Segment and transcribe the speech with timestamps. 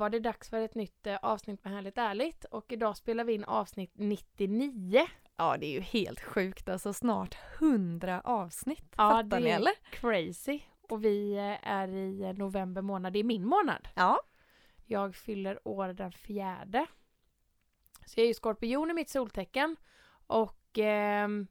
[0.00, 3.32] Var det dags för ett nytt eh, avsnitt med Härligt Ärligt och idag spelar vi
[3.32, 5.06] in avsnitt 99.
[5.36, 6.68] Ja, det är ju helt sjukt.
[6.68, 8.94] Alltså snart 100 avsnitt.
[8.96, 9.72] Ja, Fattar det ni är eller?
[9.90, 10.60] crazy.
[10.82, 13.88] Och vi eh, är i eh, november månad, det är min månad.
[13.94, 14.20] Ja.
[14.84, 16.86] Jag fyller år den fjärde.
[18.06, 19.76] Så jag är ju skorpion i mitt soltecken.
[20.26, 21.46] Och ehm,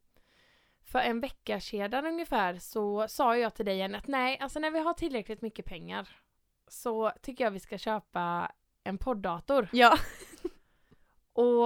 [0.84, 4.72] för en vecka sedan ungefär så sa jag till dig igen att nej, alltså när
[4.72, 6.10] vi har tillräckligt mycket pengar
[6.70, 8.52] så tycker jag vi ska köpa
[8.84, 9.68] en podddator.
[9.72, 9.98] Ja.
[11.34, 11.66] Och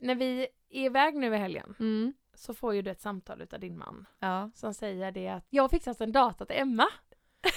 [0.00, 2.12] när vi är iväg nu i helgen Mm.
[2.34, 4.50] så får ju du ett samtal utav din man Ja.
[4.54, 6.86] som säger det att jag har fixat en data till Emma.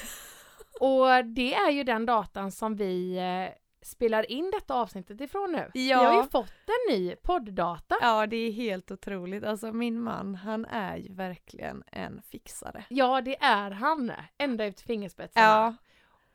[0.80, 5.72] och det är ju den datan som vi eh, spelar in detta avsnittet ifrån nu.
[5.73, 6.28] Vi har ju Ja.
[6.31, 7.95] fått en ny podddata.
[8.02, 9.44] ja, det är helt otroligt.
[9.44, 12.86] Alltså min man, han är ju verkligen en fixare.
[12.89, 14.12] Ja, det är han.
[14.38, 15.45] Ända ut till fingerspetsarna.
[15.47, 15.75] Ja.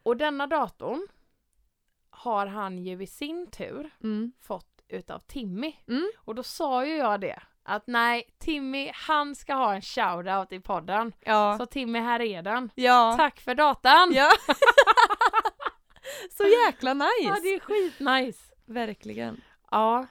[0.07, 1.07] Och denna datorn
[2.11, 4.33] har han ju i sin tur Mm.
[4.41, 5.77] fått utav Timmy.
[5.89, 6.11] Mm.
[6.19, 7.43] Och då sa ju jag det.
[7.63, 11.13] Att nej, Timmy han ska ha en shoutout i podden.
[11.21, 11.57] Ja.
[11.59, 12.71] Så Timmy, här är den.
[12.75, 13.15] ja.
[13.17, 14.13] Tack för datan!
[14.15, 14.31] Ja.
[16.37, 17.13] Så jäkla nice.
[17.23, 18.55] Ja, det är skitnice.
[18.67, 19.41] Verkligen.
[19.71, 20.07] Ja.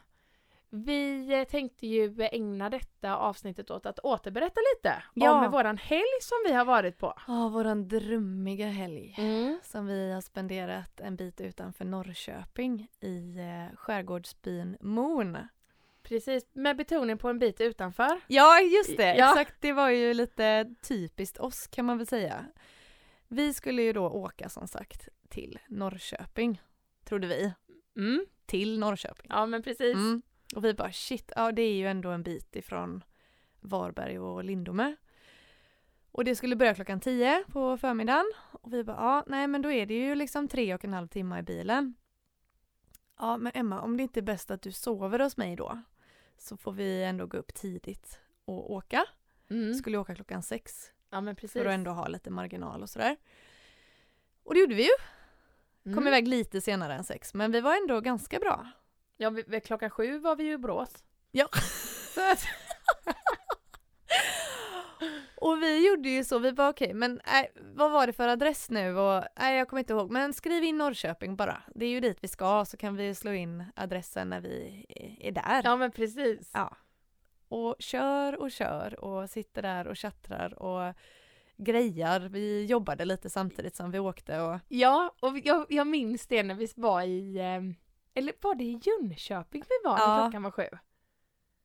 [0.69, 5.45] Vi eh, tänkte ju ägna detta avsnittet åt att återberätta lite Ja.
[5.45, 7.13] om våran helg som vi har varit på.
[7.27, 9.15] Ja, våran drömmiga helg.
[9.17, 9.59] Mm.
[9.63, 15.37] Som vi har spenderat en bit utanför Norrköping i eh, skärgårdsbyn Mon.
[16.03, 18.19] Precis, med betoning på en bit utanför.
[18.27, 19.15] Ja, just det.
[19.15, 19.29] Ja.
[19.29, 22.45] Exakt, det var ju lite typiskt oss kan man väl säga.
[23.27, 26.61] Vi skulle ju då åka som sagt till Norrköping,
[27.03, 27.53] trodde vi.
[27.97, 28.25] Mm.
[28.45, 29.27] Till Norrköping.
[29.29, 29.95] Ja men precis.
[29.95, 30.21] Mm.
[30.55, 33.03] Och vi bara shit, ja det är ju ändå en bit ifrån
[33.59, 34.95] Varberg och Lindome.
[36.11, 38.31] Och det skulle börja klockan 10 på förmiddagen.
[38.51, 41.07] Och vi bara, ja nej men då är det ju liksom tre och en halv
[41.07, 41.93] timme i bilen.
[43.19, 45.81] Ja men Emma, om det inte är bäst att du sover hos mig då
[46.37, 49.05] så får vi ändå gå upp tidigt och åka.
[49.49, 49.73] Mm.
[49.73, 51.53] Skulle åka klockan sex Ja men precis.
[51.61, 53.17] för att ändå ha lite marginal och sådär.
[54.43, 54.89] Och det gjorde vi ju.
[55.83, 56.07] Kom Mm.
[56.07, 58.67] iväg lite senare än sex men vi var ändå ganska bra.
[59.17, 61.03] Ja, vi, klockan sju var vi ju i Borås.
[61.31, 61.49] Ja.
[65.37, 68.69] Och vi gjorde ju så, vi bara okej, men äh, vad var det för adress
[68.69, 68.97] nu?
[68.97, 71.61] Och, nej, jag kommer inte ihåg, men skriv in Norrköping bara.
[71.75, 74.85] Det är ju dit vi ska, så kan vi slå in adressen när vi
[75.19, 75.61] är där.
[75.63, 76.51] ja men precis.
[76.53, 76.77] Ja.
[77.47, 80.93] Och kör och kör och sitter där och tjattrar och
[81.57, 82.19] grejar.
[82.19, 86.55] Vi jobbade lite samtidigt som vi åkte och Ja, och jag, jag minns det när
[86.55, 87.61] vi var i, eh,
[88.15, 90.23] eller var det i Jönköping vi var när Ja.
[90.23, 90.67] klockan var sju?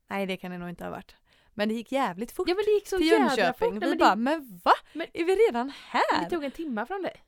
[0.07, 1.17] nej det kan det nog inte ha varit.
[1.55, 3.73] Men det gick jävligt fort Ja men det gick så till jävla Jönköping.
[3.73, 3.81] fort.
[3.81, 4.73] Nej, Vi men bara, det, men va?
[4.93, 6.25] Men- är vi redan här?
[6.25, 7.25] det tog en timma från dig.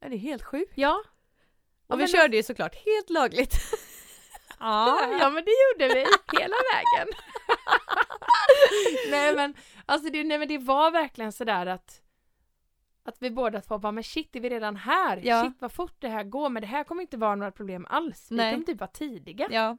[0.00, 0.72] Ja, det är helt sjukt.
[0.74, 1.02] Ja.
[1.86, 3.54] Ja, Och vi men- körde ju såklart helt lagligt.
[4.62, 6.00] Ja, ja men det gjorde vi
[6.40, 7.08] hela vägen.
[9.10, 9.54] nej men
[9.86, 11.99] alltså det, nej, men det var verkligen sådär att
[13.02, 15.20] att vi båda två bara men shit är vi redan här?
[15.24, 15.42] Ja.
[15.42, 18.30] Shit vad fort det här går men det här kommer inte vara några problem alls.
[18.30, 18.52] Vi Nej.
[18.52, 19.48] kommer typ vara tidiga.
[19.50, 19.76] Ja.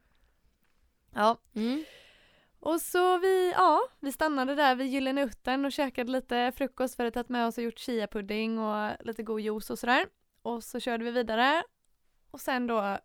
[1.13, 1.37] Ja.
[1.53, 1.83] Mm.
[2.59, 7.05] Och så vi, ja, vi stannade där vid Gyllene Uttern och käkade lite frukost för
[7.05, 10.05] att tagit med oss och gjort chiapudding och lite god juice och sådär.
[10.41, 11.63] Och så körde vi vidare.
[12.31, 12.97] Och sen då,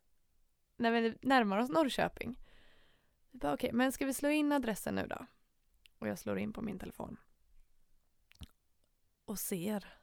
[0.76, 2.36] när vi närmar oss Norrköping,
[3.30, 5.26] vi bara okej, men ska vi slå in adressen nu då?
[5.98, 7.16] Och jag slår in på min telefon.
[9.24, 9.96] Och ser.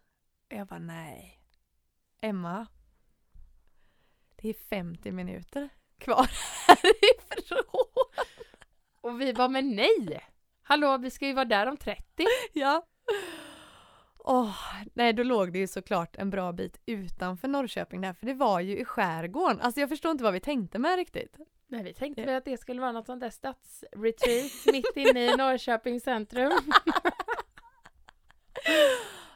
[0.53, 1.39] Och jag bara nej.
[2.21, 2.67] Emma.
[4.35, 6.29] Det är 50 minuter kvar
[6.67, 7.85] härifrån.
[9.01, 10.23] Och vi bara men nej!
[10.63, 12.03] Hallå vi ska ju vara där om 30.
[12.53, 12.85] Ja.
[14.17, 14.55] Åh,
[14.93, 18.59] nej då låg det ju såklart en bra bit utanför Norrköping där, för det var
[18.59, 19.61] ju i skärgården.
[19.61, 21.37] Alltså jag förstår inte vad vi tänkte med riktigt.
[21.67, 25.37] Nej vi tänkte väl att det skulle vara något sånt där stadsretreat mitt inne i
[25.37, 26.51] Norrköping centrum.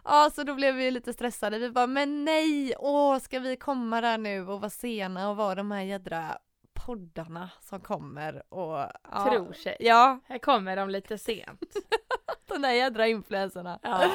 [0.08, 1.60] Ja, så då blev vi lite stressade.
[1.60, 5.56] Vi bara, men nej, åh, ska vi komma där nu och vara sena och vara
[5.56, 6.38] de här jädra
[6.74, 8.78] poddarna som kommer och
[9.12, 9.78] ja, Tror sig.
[9.80, 11.76] Ja, Här kommer de lite sent.
[12.48, 13.80] de där jädra influencerna.
[13.84, 14.12] Ja.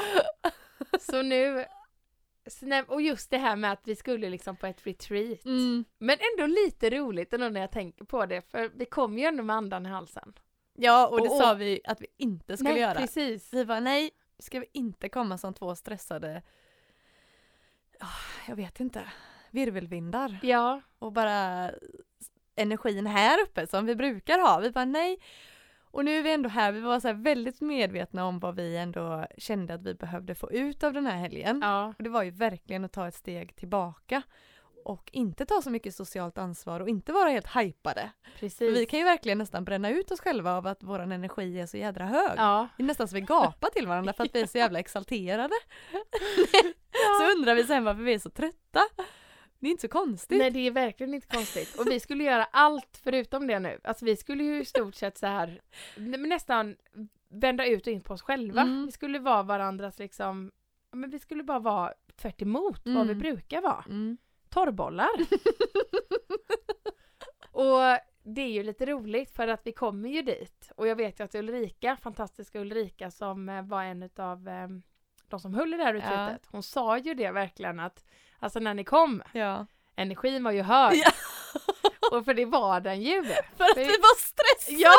[1.00, 1.64] Så nu,
[2.88, 5.44] och just det här med att vi skulle liksom på ett retreat.
[5.44, 5.84] Mm.
[5.98, 9.42] Men ändå lite roligt ändå när jag tänker på det, för vi kom ju ändå
[9.42, 10.32] med andan i halsen.
[10.74, 12.94] Ja, och det Och- sa vi att vi inte skulle Nej, göra.
[13.00, 13.52] precis.
[13.54, 14.10] Vi var nej,
[14.42, 16.42] ska vi inte komma som två stressade,
[18.48, 19.04] jag vet inte,
[19.50, 21.70] virvelvindar Ja, och bara
[22.56, 24.58] energin här uppe som vi brukar ha.
[24.60, 25.18] Vi bara nej.
[25.80, 29.26] Och nu är vi ändå här, vi var så väldigt medvetna om vad vi ändå
[29.38, 31.60] kände att vi behövde få ut av den här helgen.
[31.62, 34.22] ja, Och det var ju verkligen att ta ett steg tillbaka
[34.84, 38.10] och inte ta så mycket socialt ansvar och inte vara helt hypade.
[38.24, 38.76] För precis.
[38.76, 41.76] vi kan ju verkligen nästan bränna ut oss själva av att vår energi är så
[41.76, 42.32] jädra hög.
[42.36, 44.78] Ja, Det är nästan så vi gapar till varandra för att vi är så jävla
[44.78, 45.54] exalterade.
[47.20, 48.80] Så undrar vi sen varför vi är så trötta.
[49.58, 50.38] Det är inte så konstigt.
[50.38, 51.78] nej det är verkligen inte konstigt.
[51.80, 53.78] Och vi skulle göra allt förutom det nu.
[53.84, 55.60] Alltså vi skulle ju i stort sett så här
[56.18, 56.76] nästan
[57.28, 58.60] vända ut och in på oss själva.
[58.60, 58.86] Mm.
[58.86, 60.50] Vi skulle vara varandras liksom,
[60.92, 63.18] men vi skulle bara vara tvärt emot vad vi Mm.
[63.18, 63.84] brukar vara.
[63.88, 64.16] Mm.
[64.52, 65.10] Torrbollar.
[67.52, 70.72] och det är ju lite roligt för att vi kommer ju dit.
[70.76, 74.48] Och jag vet ju att Ulrika, fantastiska Ulrika som eh, var en av
[75.28, 76.46] de som höll i det här retreatet.
[76.50, 78.04] Hon sa ju det verkligen att
[78.38, 79.66] alltså när ni kom, Ja.
[79.96, 80.94] energin var ju hög.
[81.04, 81.10] Ja.
[82.18, 83.24] Och för det var den ju.
[83.56, 84.78] För att vi var stressade!
[84.82, 84.92] Ja!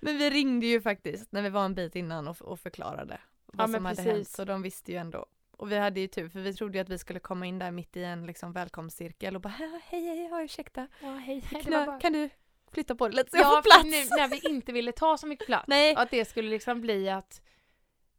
[0.00, 3.20] Men vi ringde ju faktiskt när vi var en bit innan och, och förklarade
[3.52, 4.12] vad Ja, som hade precis.
[4.12, 4.28] hänt.
[4.28, 5.26] Så de visste ju ändå.
[5.56, 7.70] Och vi hade ju tur för vi trodde ju att vi skulle komma in där
[7.70, 10.86] mitt i en liksom välkomstcirkel och bara hej hej, ja, ursäkta.
[11.00, 11.42] Ja, hej, hej.
[11.52, 12.00] Det Knö, bara...
[12.00, 12.30] Kan du
[12.72, 13.84] flytta på dig lite så jag Ja, får plats?
[13.84, 15.64] nu när vi inte ville ta så mycket plats.
[15.68, 15.94] Nej.
[15.96, 17.42] Att det skulle liksom bli att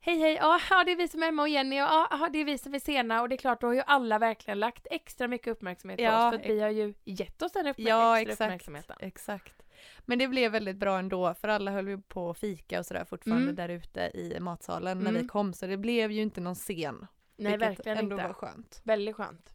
[0.05, 2.45] Hej hej, ja det är vi som är Emma och Jenny och ja det är
[2.45, 5.27] vi som är sena och det är klart då har ju alla verkligen lagt extra
[5.27, 8.19] mycket uppmärksamhet på Ja, oss för att vi har ju gett oss den uppmär- Ja,
[8.19, 8.41] extra exakt.
[8.47, 8.95] uppmärksamheten.
[8.99, 9.62] Exakt.
[10.05, 13.05] Men det blev väldigt bra ändå för alla höll ju på att fika och sådär
[13.05, 13.55] fortfarande Mm.
[13.55, 15.21] där ute i matsalen när Mm.
[15.21, 17.07] vi kom så det blev ju inte någon scen.
[17.37, 18.27] Nej verkligen ändå inte.
[18.27, 18.81] var skönt.
[18.83, 19.53] Väldigt skönt.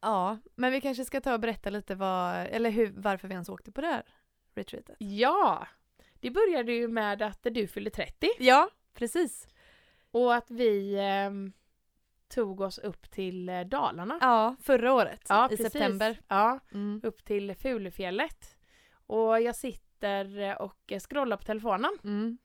[0.00, 3.48] Ja, men vi kanske ska ta och berätta lite vad, eller hur, varför vi ens
[3.48, 4.02] åkte på det här
[4.54, 4.96] retreatet.
[4.98, 5.66] Ja!
[6.20, 9.48] Det började ju med att du fyllde 30 Ja, precis.
[10.10, 11.52] och att vi ehm,
[12.28, 14.18] tog oss upp till eh, Dalarna.
[14.20, 15.72] Ja, förra året Ja, i precis.
[15.72, 16.20] september.
[16.28, 17.00] Ja, Mm.
[17.04, 18.53] upp till Fulufjället.
[19.06, 22.38] Och jag sitter eh, och scrollar på telefonen Mm.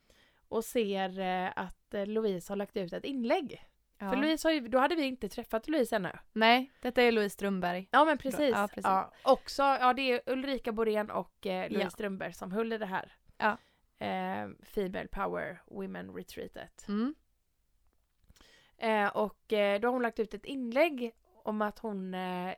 [0.47, 3.65] och ser eh, att eh, Louise har lagt ut ett inlägg.
[3.97, 4.09] Ja.
[4.09, 6.11] För Louise har ju, då hade vi inte träffat Louise ännu.
[6.33, 7.88] Nej, detta är Louise Strömberg.
[7.91, 8.51] Ja men precis.
[8.56, 8.83] Ja, precis.
[8.83, 11.89] Ja, också, ja det är Ulrika Borén och eh, Louise Ja.
[11.89, 13.12] Strömberg som höll i det här.
[13.38, 13.57] Ja.
[14.05, 16.85] Eh, Female Power Women Retreatet.
[16.88, 17.15] Mm.
[18.77, 22.53] Eh, och eh, då har hon lagt ut ett inlägg om att hon eh,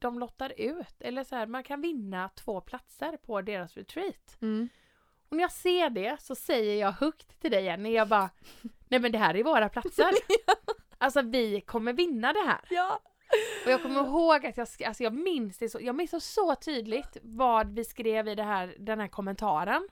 [0.00, 4.38] de lottar ut, eller så här, man kan vinna två platser på deras retreat.
[4.42, 4.68] Mm.
[5.28, 8.30] Och när jag ser det så säger jag högt till dig Jenny, jag bara
[8.88, 10.10] Nej men det här är våra platser.
[11.00, 12.60] Alltså vi kommer vinna det här.
[12.70, 13.00] Ja.
[13.64, 17.16] Och jag kommer ihåg att jag, alltså jag minns det så, jag minns så tydligt
[17.22, 19.88] vad vi skrev i det här, den här kommentaren.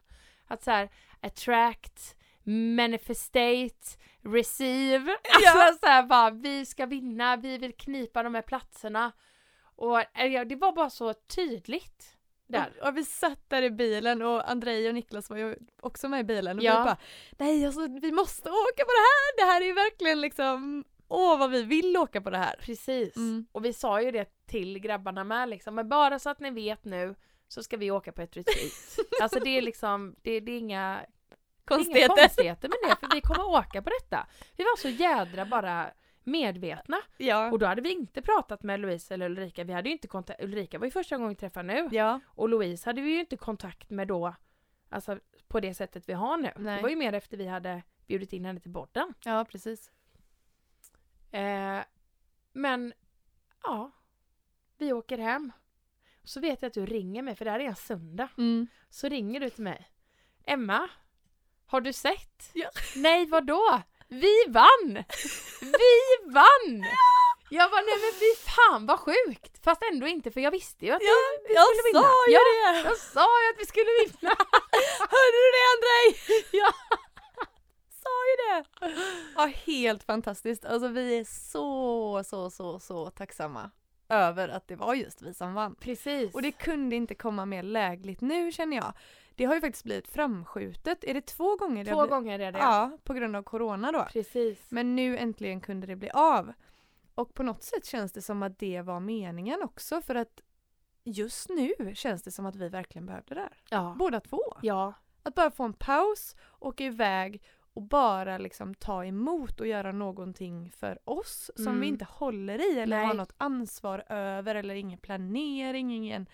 [0.47, 0.89] Att så här,
[1.21, 2.17] attract,
[2.77, 5.11] manifestate, receive.
[5.35, 5.77] Alltså Ja.
[5.81, 9.13] så här bara, vi ska vinna, vi vill knipa de här platserna.
[9.77, 12.13] Och eh, det var bara så tydligt.
[12.49, 12.73] Där.
[12.81, 16.21] Och, och vi satt där i bilen och Andrei och Niklas var ju också med
[16.21, 16.79] i bilen och Ja.
[16.79, 16.97] vi bara
[17.39, 19.37] Nej alltså vi måste åka på det här!
[19.37, 22.57] Det här är ju verkligen liksom Åh vad vi vill åka på det här!
[22.61, 23.17] Precis.
[23.17, 23.47] Mm.
[23.53, 26.85] Och vi sa ju det till grabbarna med liksom, men bara så att ni vet
[26.85, 27.15] nu
[27.49, 28.73] så ska vi åka på ett retreat.
[29.23, 31.07] alltså det är liksom, det, det är inga är inga
[31.65, 32.17] Konstigheter!
[32.17, 34.27] konstigheter med det, för vi kommer åka på detta.
[34.57, 35.91] Vi var så jädra bara
[36.27, 36.97] medvetna.
[37.17, 37.51] Ja.
[37.51, 39.65] Och då hade vi inte pratat med Louise eller Ulrika.
[39.65, 41.89] Vi hade ju inte kontakt, Ulrika var ju första gången vi träffade nu.
[41.93, 42.21] ja.
[42.27, 44.35] Och Louise hade vi ju inte kontakt med då,
[44.89, 45.19] alltså
[45.49, 46.53] på det sättet vi har nu.
[46.57, 46.77] Nej.
[46.77, 49.15] Det var ju mer efter vi hade bjudit in henne till podden.
[49.25, 49.91] Ja precis.
[51.31, 51.81] Eh,
[52.53, 52.93] men,
[53.63, 53.91] ja.
[54.79, 55.53] Vi åker hem.
[56.25, 58.29] Så vet jag att du ringer mig, för det här är en söndag.
[58.39, 58.67] Mm.
[58.91, 59.91] Så ringer du till mig.
[60.45, 60.89] Emma,
[61.67, 62.51] har du sett?
[62.55, 62.71] Ja.
[62.97, 63.83] Nej, vad då?
[64.09, 65.05] Vi vann!
[65.61, 66.85] Vi vann!
[67.51, 69.65] Jag var nej men fy fan vad sjukt!
[69.65, 71.15] Fast ändå inte för jag visste ju att Ja,
[71.49, 72.03] vi jag skulle vinna.
[72.03, 72.41] sa ju ja,
[72.73, 72.89] det!
[72.89, 74.37] Jag sa ju att vi skulle vinna!
[74.99, 76.17] Hörde du det Andrei?
[76.61, 76.73] Ja.
[78.03, 78.65] Sa ju det!
[79.37, 80.65] Ja helt fantastiskt.
[80.65, 83.71] Alltså vi är så så så så tacksamma
[84.09, 85.75] över att det var just vi som vann.
[85.75, 86.35] Precis.
[86.35, 88.93] Och det kunde inte komma mer lägligt nu känner jag.
[89.37, 91.05] Det har ju faktiskt blivit framskjutet.
[91.05, 91.85] Är det två gånger?
[91.85, 92.59] det Två blivit- gånger är det.
[92.59, 94.05] Ja, på grund av corona då.
[94.13, 94.67] Precis.
[94.71, 96.53] Men nu äntligen kunde det bli av.
[97.15, 100.41] Och på något sätt känns det som att det var meningen också för att
[101.05, 103.59] just nu känns det som att vi verkligen behövde det där.
[103.71, 103.95] Ja.
[103.99, 104.43] Båda två.
[104.63, 104.93] Ja.
[105.23, 107.43] Att bara få en paus, åka iväg
[107.75, 111.81] och bara liksom ta emot och göra någonting för oss som Mm.
[111.81, 113.07] vi inte håller i eller Nej.
[113.07, 116.27] har något ansvar över eller ingen planering, ingen,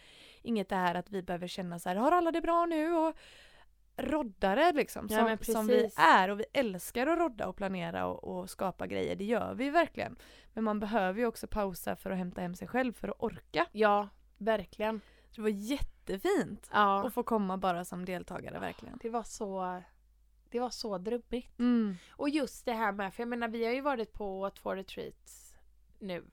[0.42, 2.92] inget det här att vi behöver känna så här, har alla det bra nu?
[2.94, 3.16] Och
[3.96, 8.06] roddare liksom, Ja, som, men som vi är och vi älskar att rodda och planera
[8.06, 10.16] och, och skapa grejer, det gör vi verkligen.
[10.52, 13.66] Men man behöver ju också pausa för att hämta hem sig själv för att orka.
[13.72, 14.08] Ja,
[14.38, 15.00] verkligen.
[15.30, 17.06] Så det var jättefint Ja.
[17.06, 18.98] att få komma bara som deltagare verkligen.
[19.02, 19.82] Det var så,
[20.50, 21.58] det var så drubbigt.
[21.58, 21.96] Mm.
[22.10, 25.54] Och just det här med, för jag menar vi har ju varit på två retreats
[25.98, 26.24] nu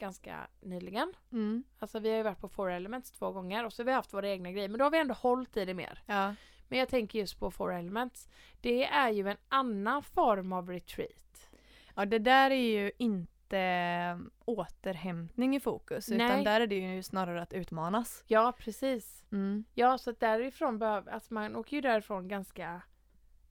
[0.00, 1.12] ganska nyligen.
[1.32, 1.64] Mm.
[1.78, 4.14] Alltså vi har ju varit på Four Elements två gånger och så har vi haft
[4.14, 6.02] våra egna grejer men då har vi ändå hållit i det mer.
[6.06, 6.34] Ja.
[6.68, 8.28] Men jag tänker just på Four Elements.
[8.60, 11.50] Det är ju en annan form av retreat.
[11.96, 16.44] ja, det där är ju inte eh, återhämtning i fokus utan Nej.
[16.44, 18.24] där är det ju snarare att utmanas.
[18.26, 19.24] Ja precis.
[19.32, 19.64] Mm.
[19.74, 22.82] Ja så att därifrån behöver, alltså man åker ju därifrån ganska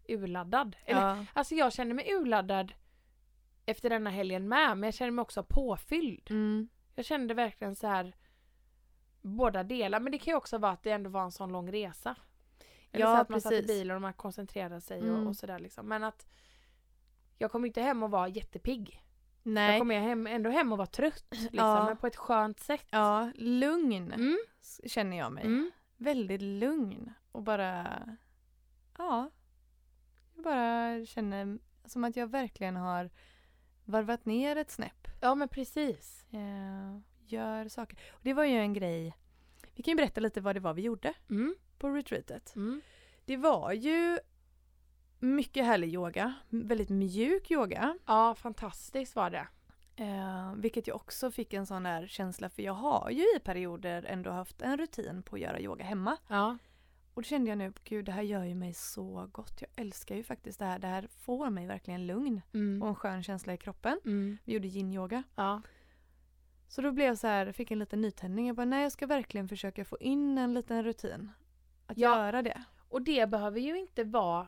[0.08, 0.76] urladdad.
[0.86, 1.26] Eller, Ja.
[1.34, 2.74] Alltså jag känner mig urladdad
[3.70, 6.28] efter denna helgen med men jag känner mig också påfylld.
[6.32, 6.70] Mm.
[6.96, 8.16] Jag kände verkligen så här
[9.22, 11.72] båda delar men det kan ju också vara att det ändå var en sån lång
[11.72, 12.16] resa.
[12.92, 13.68] Eller Ja, så att man satt i precis.
[13.78, 15.16] bilen och man koncentrerade sig Mm.
[15.22, 15.86] och, och sådär liksom.
[15.88, 16.28] Men att
[17.38, 19.04] jag kom inte hem och var jättepigg.
[19.44, 19.80] Jag Nej.
[19.80, 21.86] kom hem, ändå hem och var trött liksom, Ja.
[21.86, 22.86] men på ett skönt sätt.
[22.92, 24.38] Ja, lugn Mm.
[24.86, 25.46] känner jag mig.
[25.46, 25.72] Mm.
[25.98, 28.00] Väldigt lugn och bara
[28.98, 29.30] ja,
[30.36, 33.10] jag bara känner som att jag verkligen har
[33.90, 35.08] varvat ner ett snäpp.
[35.22, 36.26] Ja men precis.
[36.32, 38.00] Eh, gör saker.
[38.12, 39.16] Och det var ju en grej,
[39.76, 41.56] vi kan ju berätta lite vad det var vi gjorde Mm.
[41.78, 42.56] på retreatet.
[42.56, 42.82] Mm.
[43.26, 44.20] Det var ju
[45.20, 47.98] mycket härlig yoga, väldigt mjuk yoga.
[48.06, 49.48] Ja fantastiskt var det.
[49.96, 54.04] Eh, vilket jag också fick en sån där känsla för jag har ju i perioder
[54.04, 56.18] ändå haft en rutin på att göra yoga hemma.
[56.28, 56.58] Ja.
[57.20, 59.62] Och då kände jag nu, gud det här gör ju mig så gott.
[59.62, 60.80] Jag älskar ju faktiskt det här.
[60.80, 62.82] Det här får mig verkligen lugn Mm.
[62.82, 64.00] och en skön känsla i kroppen.
[64.06, 64.38] Mm.
[64.46, 65.24] Vi gjorde yin-yoga.
[65.36, 65.62] Ja.
[66.68, 68.48] Så då blev jag så här, fick en liten nytändning.
[68.48, 71.32] Jag bara, nej jag ska verkligen försöka få in en liten rutin.
[71.88, 72.16] Att Ja.
[72.16, 72.64] göra det.
[72.90, 74.48] Och det behöver ju inte vara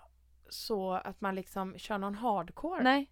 [0.50, 2.84] så att man liksom kör någon hardcore.
[2.84, 3.12] Nej.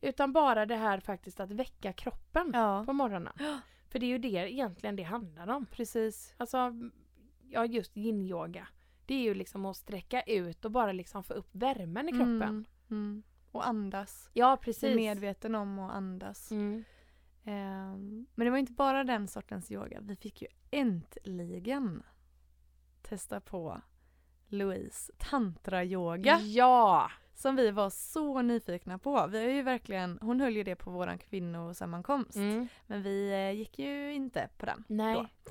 [0.00, 3.32] Utan bara det här faktiskt att väcka kroppen Ja, på morgonen.
[3.88, 5.66] För det är ju det egentligen det handlar om.
[5.66, 6.34] precis.
[6.36, 6.72] Alltså,
[7.50, 8.66] ja just yin-yoga.
[9.08, 12.42] Det är ju liksom att sträcka ut och bara liksom få upp värmen i kroppen.
[12.42, 13.22] Mm, mm.
[13.52, 14.30] Och andas.
[14.32, 14.96] Ja Bli precis.
[14.96, 16.50] medveten om att andas.
[16.50, 16.84] Mm.
[17.44, 20.00] Ehm, men det var inte bara den sortens yoga.
[20.00, 22.02] Vi fick ju äntligen
[23.02, 23.80] testa på
[24.48, 26.38] Louise tantra-yoga.
[26.40, 27.10] Ja!
[27.34, 29.26] Som vi var så nyfikna på.
[29.26, 32.36] Vi har ju verkligen, hon höll ju det på våran kvinnosammankomst.
[32.36, 32.68] Mm.
[32.86, 34.84] Men vi eh, gick ju inte på den.
[34.88, 35.14] Nej.
[35.14, 35.50] Då.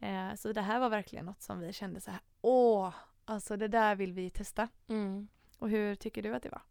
[0.00, 3.68] Eh, så det här var verkligen något som vi kände så här, åh, alltså det
[3.68, 4.68] där vill vi testa.
[4.88, 5.28] Mm.
[5.58, 6.62] Och hur tycker du att det var?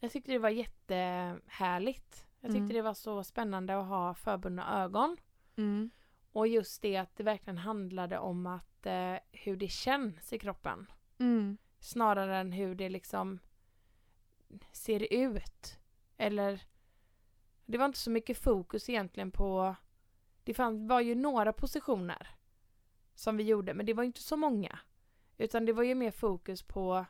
[0.00, 2.26] Jag tyckte det var jättehärligt.
[2.40, 2.72] Jag tyckte Mm.
[2.74, 5.16] det var så spännande att ha förbundna ögon.
[5.56, 5.90] Mm.
[6.32, 10.86] Och just det att det verkligen handlade om att eh, hur det känns i kroppen.
[11.18, 11.56] Mm.
[11.80, 13.38] Snarare än hur det liksom
[14.72, 15.78] ser ut.
[16.16, 16.62] Eller
[17.66, 19.76] det var inte så mycket fokus egentligen på
[20.44, 22.28] det fann, var ju några positioner
[23.14, 24.78] som vi gjorde men det var inte så många.
[25.36, 27.04] Utan det var ju mer fokus på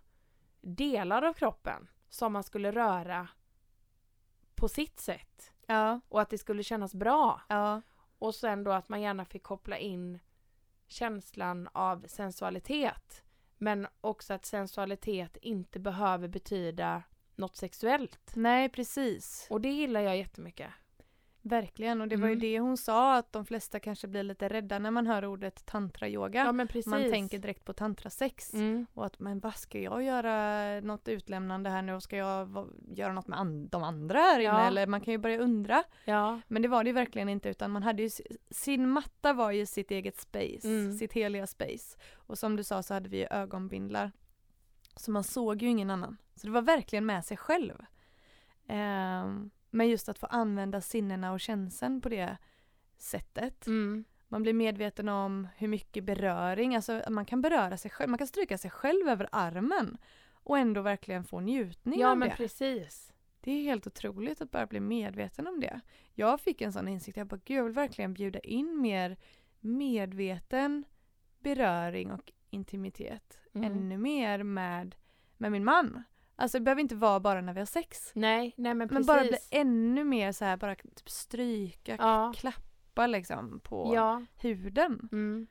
[0.61, 3.29] delar av kroppen som man skulle röra
[4.55, 5.53] på sitt sätt.
[5.67, 7.41] Ja, Och att det skulle kännas bra.
[7.49, 7.83] ja,
[8.19, 10.19] Och sen då att man gärna fick koppla in
[10.87, 13.23] känslan av sensualitet.
[13.59, 17.03] Men också att sensualitet inte behöver betyda
[17.35, 18.33] något sexuellt.
[18.37, 19.47] nej precis.
[19.51, 20.71] Och det gillar jag jättemycket.
[21.45, 22.41] Verkligen, och det var ju Mm.
[22.41, 26.45] det hon sa att de flesta kanske blir lite rädda när man hör ordet tantra-yoga.
[26.45, 26.87] Ja men precis.
[26.87, 28.55] man tänker direkt på tantrasex.
[28.55, 28.87] Mm.
[28.95, 33.13] Och att men vad ska jag göra något utlämnande här nu ska jag va- göra
[33.13, 34.67] något med an- de andra här inne Ja.
[34.67, 35.85] eller man kan ju börja undra.
[36.05, 36.41] Ja.
[36.49, 39.51] Men det var det ju verkligen inte utan man hade ju si- sin matta var
[39.51, 40.93] ju sitt eget space, Mm.
[40.93, 41.99] sitt heliga space.
[42.15, 44.13] Och som du sa så hade vi ju ögonbindlar.
[44.97, 46.17] Så man såg ju ingen annan.
[46.35, 47.75] Så det var verkligen med sig själv.
[48.69, 52.37] Ehm, men just att få använda sinnena och känslan på det
[52.99, 53.67] sättet.
[53.67, 54.05] Mm.
[54.29, 58.27] Man blir medveten om hur mycket beröring, alltså man kan beröra sig själv, man kan
[58.27, 59.99] stryka sig själv över armen
[60.33, 62.37] och ändå verkligen få njutning Ja av men det.
[62.37, 63.13] precis.
[63.41, 65.81] Det är helt otroligt att bara bli medveten om det.
[66.15, 69.17] Jag fick en sån insikt, jag bara gud jag vill verkligen bjuda in mer
[69.61, 70.85] medveten
[71.41, 73.39] beröring och intimitet.
[73.55, 73.73] Mm.
[73.73, 74.95] Ännu mer med,
[75.37, 76.03] med min man.
[76.37, 78.13] Alltså det behöver inte vara bara när vi har sex.
[78.15, 79.07] Nej, nej men Men precis.
[79.07, 82.33] bara bli ännu mer så här, bara typ stryka, Ja.
[82.37, 84.23] klappa liksom på Ja.
[84.39, 85.09] huden.
[85.13, 85.47] Mm.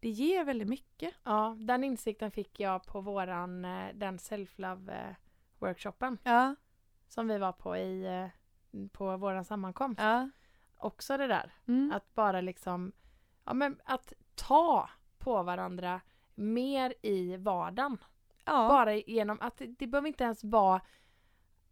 [0.00, 1.14] Det ger väldigt mycket.
[1.24, 5.14] Ja, den insikten fick jag på våran, eh, den self-love eh,
[5.58, 6.54] workshopen Ja,
[7.08, 8.28] som vi var på i, eh,
[8.92, 10.00] på våran sammankomst.
[10.00, 10.30] ja.
[10.76, 11.92] Också det där, Mm.
[11.94, 12.92] att bara liksom,
[13.44, 16.00] ja men att ta på varandra
[16.34, 17.98] mer i vardagen.
[18.44, 18.68] Ja.
[18.68, 20.80] Bara genom att det, behöver inte ens vara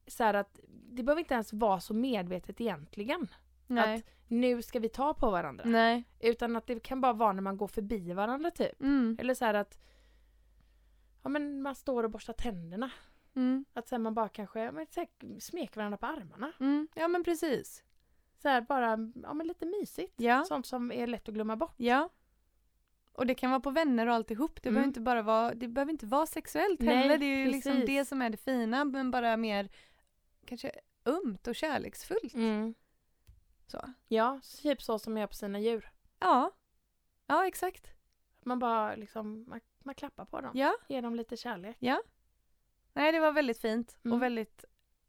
[0.06, 3.28] så att det behöver inte ens vara så medvetet egentligen.
[3.66, 3.94] Nej.
[3.94, 5.64] Att nu ska vi ta på varandra.
[5.66, 6.04] Nej.
[6.20, 8.80] Utan att det kan bara vara när man går förbi varandra typ.
[8.80, 9.16] Mm.
[9.20, 9.78] Eller så här att
[11.22, 12.90] ja, men man står och borstar tänderna.
[13.34, 13.64] Mm.
[13.72, 16.52] Att sen man bara kanske men, här, smeker varandra på armarna.
[16.60, 16.88] Mm.
[16.94, 17.84] Ja men precis.
[18.42, 20.14] Så här bara, ja men lite mysigt.
[20.16, 20.44] Ja.
[20.44, 21.74] Sånt som är lätt att glömma bort.
[21.76, 22.08] Ja.
[23.12, 24.62] Och det kan vara på vänner och alltihop.
[24.62, 24.74] Det, Mm.
[24.74, 27.18] behöver, inte bara vara, det behöver inte vara sexuellt Nej, heller.
[27.18, 27.86] Det är ju liksom precis.
[27.86, 29.68] det som är det fina men bara mer
[30.46, 30.72] kanske
[31.04, 32.34] ömt och kärleksfullt.
[32.34, 32.74] Mm.
[33.66, 33.92] Så.
[34.08, 35.90] Ja, typ så som jag gör på sina djur.
[36.18, 36.52] Ja.
[37.26, 37.92] Ja exakt.
[38.44, 40.50] Man bara liksom, man, man klappar på dem.
[40.54, 40.74] Ja.
[40.88, 41.76] Ger dem lite kärlek.
[42.94, 44.14] Nej det var väldigt fint Mm.
[44.14, 44.64] och väldigt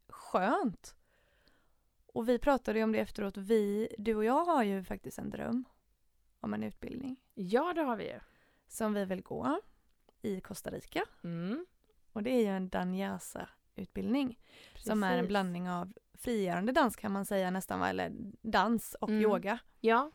[0.08, 0.94] skönt.
[2.06, 3.36] Och vi pratade ju om det efteråt.
[3.36, 5.64] Vi, du och jag har ju faktiskt en dröm
[6.44, 8.18] om en utbildning Ja, det har vi ju.
[8.68, 9.60] som vi vill gå
[10.22, 11.04] i Costa Rica.
[11.24, 11.66] Mm.
[12.12, 14.38] Och det är ju en Danyasa-utbildning
[14.76, 17.88] som är en blandning av frigörande dans kan man säga nästan, va?
[17.88, 19.22] eller dans och Mm.
[19.22, 19.58] yoga.
[19.80, 20.10] Ja,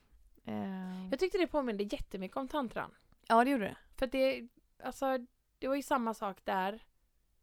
[0.45, 2.91] Eh, jag tyckte det påminde jättemycket om tantran.
[3.27, 3.77] ja det gjorde det.
[3.97, 4.47] För det,
[4.83, 5.17] alltså,
[5.59, 6.83] det var ju samma sak där.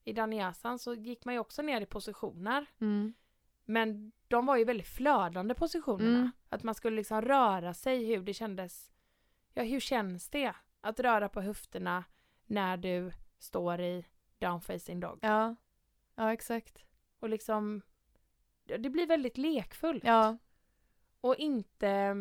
[0.05, 2.67] I Danyasan så gick man ju också ner i positioner.
[2.81, 3.15] Mm.
[3.65, 6.19] Men de var ju väldigt flödande positionerna.
[6.19, 6.31] Mm.
[6.49, 8.93] Att man skulle liksom röra sig hur det kändes.
[9.55, 10.53] Ja, hur känns det?
[10.81, 12.05] Att röra på höfterna
[12.47, 14.05] när du står i
[14.39, 15.19] down facing dog.
[15.23, 15.57] Ja.
[16.15, 16.85] ja exakt.
[17.21, 17.83] Och liksom,
[18.65, 20.05] det det blir väldigt lekfullt.
[20.05, 20.37] Ja.
[21.21, 22.15] Och inte,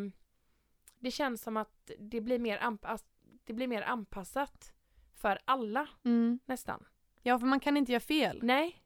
[0.98, 3.04] det känns som att det blir mer, anpass,
[3.44, 4.72] det blir mer anpassat
[5.14, 6.38] för alla Mm.
[6.44, 6.86] nästan.
[7.22, 8.40] ja för man kan inte göra fel.
[8.42, 8.82] Nej,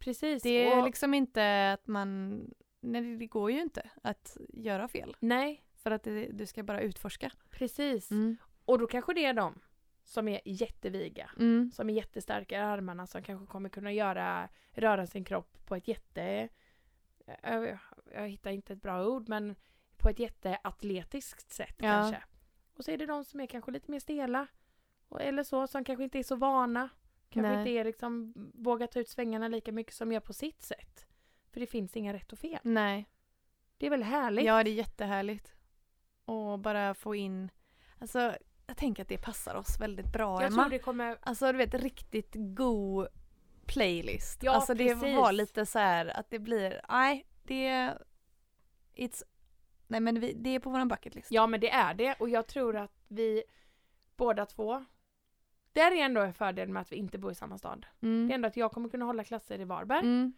[0.00, 0.42] precis.
[0.42, 2.40] Det är och, liksom inte att man,
[2.80, 5.16] nej det- går ju inte att göra fel.
[5.20, 7.32] Nej, För att det, du ska bara utforska.
[7.50, 8.10] precis.
[8.10, 8.36] Mm.
[8.64, 9.60] Och då kanske det är de
[10.04, 11.30] som är jätteviga.
[11.38, 11.70] Mm.
[11.74, 15.88] Som är jättestarka i armarna som kanske kommer kunna göra, röra sin kropp på ett
[15.88, 16.48] jätte...
[17.42, 17.78] Jag,
[18.14, 19.56] jag hittar inte ett bra ord men
[19.96, 21.82] på ett jätteatletiskt sätt Ja.
[21.82, 22.22] kanske.
[22.74, 24.46] Och så är det de som är kanske lite mer stela.
[25.08, 26.88] Och, eller så, som kanske inte är så vana.
[27.30, 27.58] Kanske Nej.
[27.58, 31.06] inte är liksom, vågar ta ut svängarna lika mycket som gör på sitt sätt.
[31.52, 32.60] För det finns inga rätt och fel.
[32.62, 33.08] Nej.
[33.78, 34.44] Det är väl härligt?
[34.44, 35.54] Ja det är jättehärligt.
[36.24, 37.50] Och bara få in,
[37.98, 40.62] alltså jag tänker att det passar oss väldigt bra jag Emma.
[40.62, 41.18] tror det kommer...
[41.20, 43.08] Alltså du vet riktigt god
[43.66, 44.42] playlist.
[44.42, 45.16] Ja, alltså det precis.
[45.16, 47.94] var lite så här att det blir, nej det,
[48.94, 49.22] it's,
[49.86, 51.30] nej men vi, det är på våran bucket list.
[51.30, 53.42] Ja men det är det och jag tror att vi
[54.16, 54.84] båda två
[55.72, 57.86] Det är ändå en fördel med att vi inte bor i samma stad.
[58.00, 58.30] Det är Mm.
[58.32, 60.32] ändå att jag kommer kunna hålla klasser i Varberg Mm.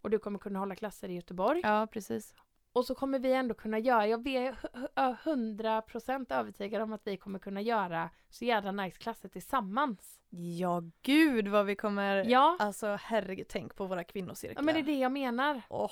[0.00, 1.60] och du kommer kunna hålla klasser i Göteborg.
[1.64, 2.34] Ja precis.
[2.72, 6.92] Och så kommer vi ändå kunna göra, jag är hu- hu- hundra procent övertygad om
[6.92, 10.20] att vi kommer kunna göra så jävla nice klasser tillsammans.
[10.30, 14.62] Ja gud vad vi kommer, Ja, alltså herregud tänk på våra kvinnocirklar.
[14.62, 15.62] ja men det är det jag menar.
[15.68, 15.90] Åh.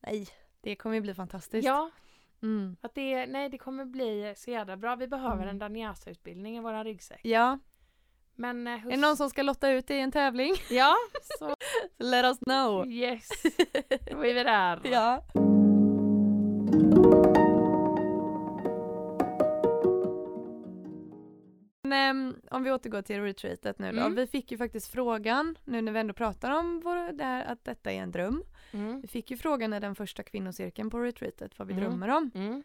[0.00, 0.28] Nej,
[0.60, 1.66] det kommer ju bli fantastiskt.
[1.66, 1.90] Ja,
[2.42, 2.76] Mm.
[2.80, 4.96] att det, nej det kommer bli så jävla bra.
[4.96, 5.48] Vi behöver Mm.
[5.48, 7.20] en Danyasa-utbildning i våran ryggsäck.
[7.22, 7.58] Ja,
[8.34, 10.54] Men eh, är det någon som ska lotta ut det i en tävling?
[10.70, 10.94] Ja,
[11.38, 11.54] så
[11.98, 12.86] Let us know.
[12.88, 13.28] yes.
[14.10, 14.80] Då är vi där.
[14.84, 15.22] ja.
[21.90, 24.00] Men, ehm, om vi återgår till retreatet nu då.
[24.00, 24.14] Mm.
[24.14, 27.64] Vi fick ju faktiskt frågan, nu när vi ändå pratar om vår, det här, att
[27.64, 28.42] detta är en dröm.
[28.72, 29.00] Mm.
[29.00, 31.84] Vi fick ju frågan i den första kvinnocirkeln på retreatet vad vi Mm.
[31.84, 32.30] drömmer om.
[32.34, 32.62] Mm.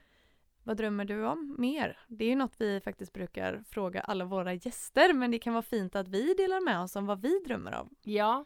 [0.64, 2.00] Vad drömmer du om mer?
[2.08, 5.62] Det är ju något vi faktiskt brukar fråga alla våra gäster men det kan vara
[5.64, 7.96] fint att vi delar med oss om vad vi drömmer om.
[8.02, 8.46] Ja.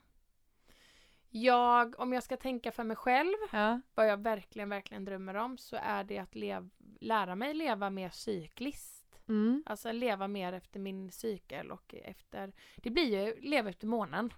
[1.29, 3.81] Jag, om jag ska tänka för mig själv, Ja.
[3.95, 8.09] vad jag verkligen, verkligen drömmer om så är det att lev, lära mig leva mer
[8.09, 8.98] cykliskt.
[9.29, 9.63] Mm.
[9.65, 14.33] Alltså leva mer efter min cykel och efter, det blir ju leva efter månen.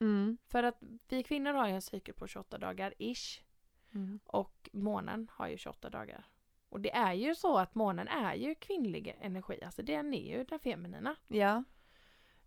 [0.00, 0.38] Mm.
[0.48, 3.40] För att vi kvinnor har ju en cykel på 28 dagar ish
[3.94, 4.20] Mm.
[4.24, 6.24] och månen har ju 28 dagar.
[6.68, 10.44] Och det är ju så att månen är ju kvinnlig energi, alltså den är ju
[10.44, 11.16] den feminina.
[11.28, 11.64] Ja.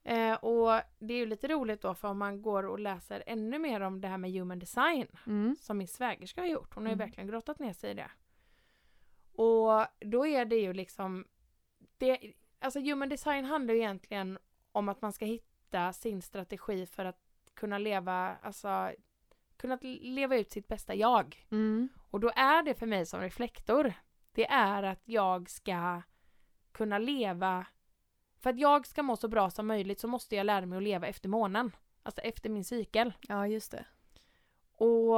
[0.04, 3.60] Eh, och det är ju lite roligt då för om man går och läser ännu
[3.60, 5.56] mer om det här med human design Mm.
[5.60, 6.74] som min svägerska har gjort.
[6.74, 7.08] Hon har ju Mm.
[7.08, 8.12] verkligen grottat ner sig i det.
[9.36, 11.26] Och då är det ju liksom
[11.98, 14.38] det, alltså human design handlar ju egentligen
[14.72, 17.20] om att man ska hitta sin strategi för att
[17.54, 18.92] kunna leva, alltså
[19.58, 21.46] kunna leva ut sitt bästa jag.
[21.52, 21.90] Mm.
[22.10, 23.94] Och då är det för mig som reflektor,
[24.32, 26.02] det är att jag ska
[26.72, 27.66] kunna leva,
[28.40, 30.84] för att jag ska må så bra som möjligt så måste jag lära mig att
[30.84, 31.72] leva efter månen.
[32.04, 33.14] Alltså efter min cykel.
[33.22, 33.86] Ja, just det.
[34.74, 35.16] Och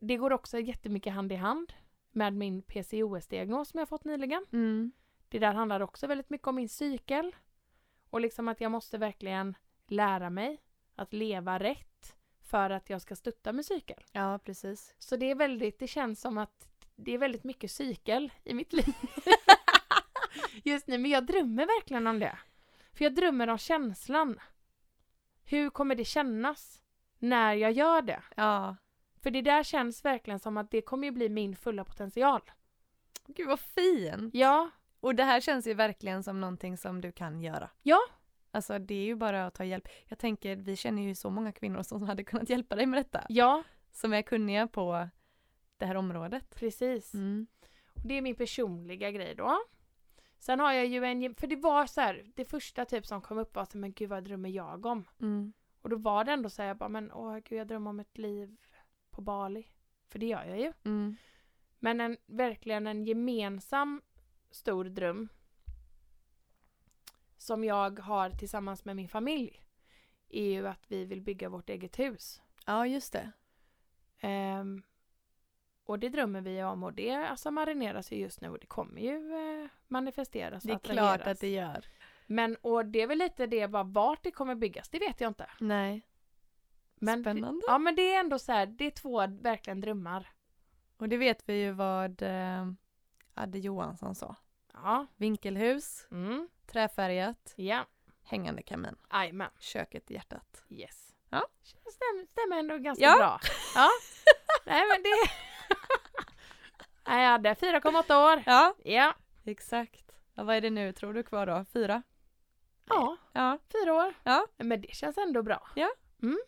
[0.00, 1.72] det går också jättemycket hand i hand
[2.12, 4.46] med min PCOS-diagnos som jag fått nyligen.
[4.52, 4.92] Mm.
[5.28, 7.36] Det där handlar också väldigt mycket om min cykel.
[8.10, 10.62] Och liksom att jag måste verkligen lära mig
[10.94, 14.02] att leva rätt för att jag ska stötta min cykel.
[14.12, 14.94] Ja, precis.
[14.98, 18.72] Så det är väldigt, det känns som att det är väldigt mycket cykel i mitt
[18.72, 18.94] liv.
[20.64, 22.38] Just nu, men jag drömmer verkligen om det.
[22.92, 24.40] För jag drömmer om känslan.
[25.44, 26.82] Hur kommer det kännas
[27.18, 28.22] när jag gör det?
[28.36, 28.76] Ja.
[29.22, 32.40] För det där känns verkligen som att det kommer ju bli min fulla potential.
[33.26, 34.30] Gud vad fin!
[34.34, 37.70] Ja, Och det här känns ju verkligen som någonting som du kan göra.
[37.82, 37.98] Ja.
[38.50, 39.88] Alltså det är ju bara att ta hjälp.
[40.06, 43.26] Jag tänker, vi känner ju så många kvinnor som hade kunnat hjälpa dig med detta.
[43.28, 45.08] ja, Som är kunniga på
[45.76, 46.54] det här området.
[46.54, 47.14] precis.
[47.14, 47.46] Mm.
[48.04, 49.58] Det är min personliga grej då.
[50.38, 53.38] Sen har jag ju en, för det var så här, det första typ som kom
[53.38, 55.04] upp var så men gud vad drömmer jag om?
[55.20, 55.52] Mm.
[55.82, 58.00] Och då var det ändå så här, jag bara, men åh gud jag drömmer om
[58.00, 58.56] ett liv
[59.10, 59.66] på Bali.
[60.08, 60.72] För det gör jag ju.
[60.84, 61.16] Mm.
[61.78, 64.02] Men en, verkligen en gemensam
[64.50, 65.28] stor dröm
[67.36, 69.62] som jag har tillsammans med min familj
[70.28, 72.42] är ju att vi vill bygga vårt eget hus.
[72.66, 73.32] Ja, just det.
[74.20, 74.82] Ehm,
[75.84, 79.00] och det drömmer vi om och det alltså marineras ju just nu och det kommer
[79.00, 81.26] ju eh, manifesteras Det är och klart attraheras.
[81.26, 81.84] att det gör.
[82.26, 85.30] Men och det är väl lite det bara vart det kommer byggas, det vet jag
[85.30, 85.50] inte.
[85.60, 86.02] Nej.
[86.94, 87.62] Men Spännande.
[87.68, 90.28] Ja men det är ändå så här, det är två verkligen drömmar.
[90.96, 92.72] Och det vet vi ju vad eh,
[93.38, 94.36] Adde Johansson sa.
[94.72, 95.06] Ja.
[95.16, 96.48] Vinkelhus, Mm.
[96.66, 97.86] träfärgat, Ja.
[98.24, 99.50] hängande kamin, Jajamän.
[99.58, 100.64] köket i hjärtat.
[100.68, 101.14] Yes.
[101.30, 101.46] Ja.
[101.62, 103.16] Stämmer, stämmer ändå ganska Ja.
[103.16, 103.40] bra.
[103.74, 103.88] Ja.
[104.66, 105.10] Nej men det...
[107.06, 108.42] Nej, jag hade 4,8 år.
[108.46, 109.14] Ja, Ja.
[109.44, 110.12] exakt.
[110.34, 111.64] Ja, vad är det nu tror du kvar då?
[111.72, 112.02] Fyra?
[112.88, 113.58] Ja, Ja.
[113.72, 114.14] fyra år.
[114.24, 114.46] Ja.
[114.56, 115.68] Men det känns ändå bra.
[115.74, 115.90] Ja.
[116.22, 116.38] Mm.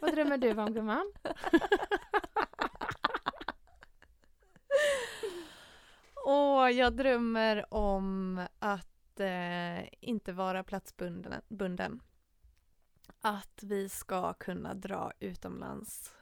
[0.00, 1.12] Vad drömmer du om gumman?
[6.24, 11.34] Åh, jag drömmer om att eh, inte vara platsbunden.
[11.48, 12.02] bunden.
[13.20, 16.16] Att vi ska kunna dra utomlands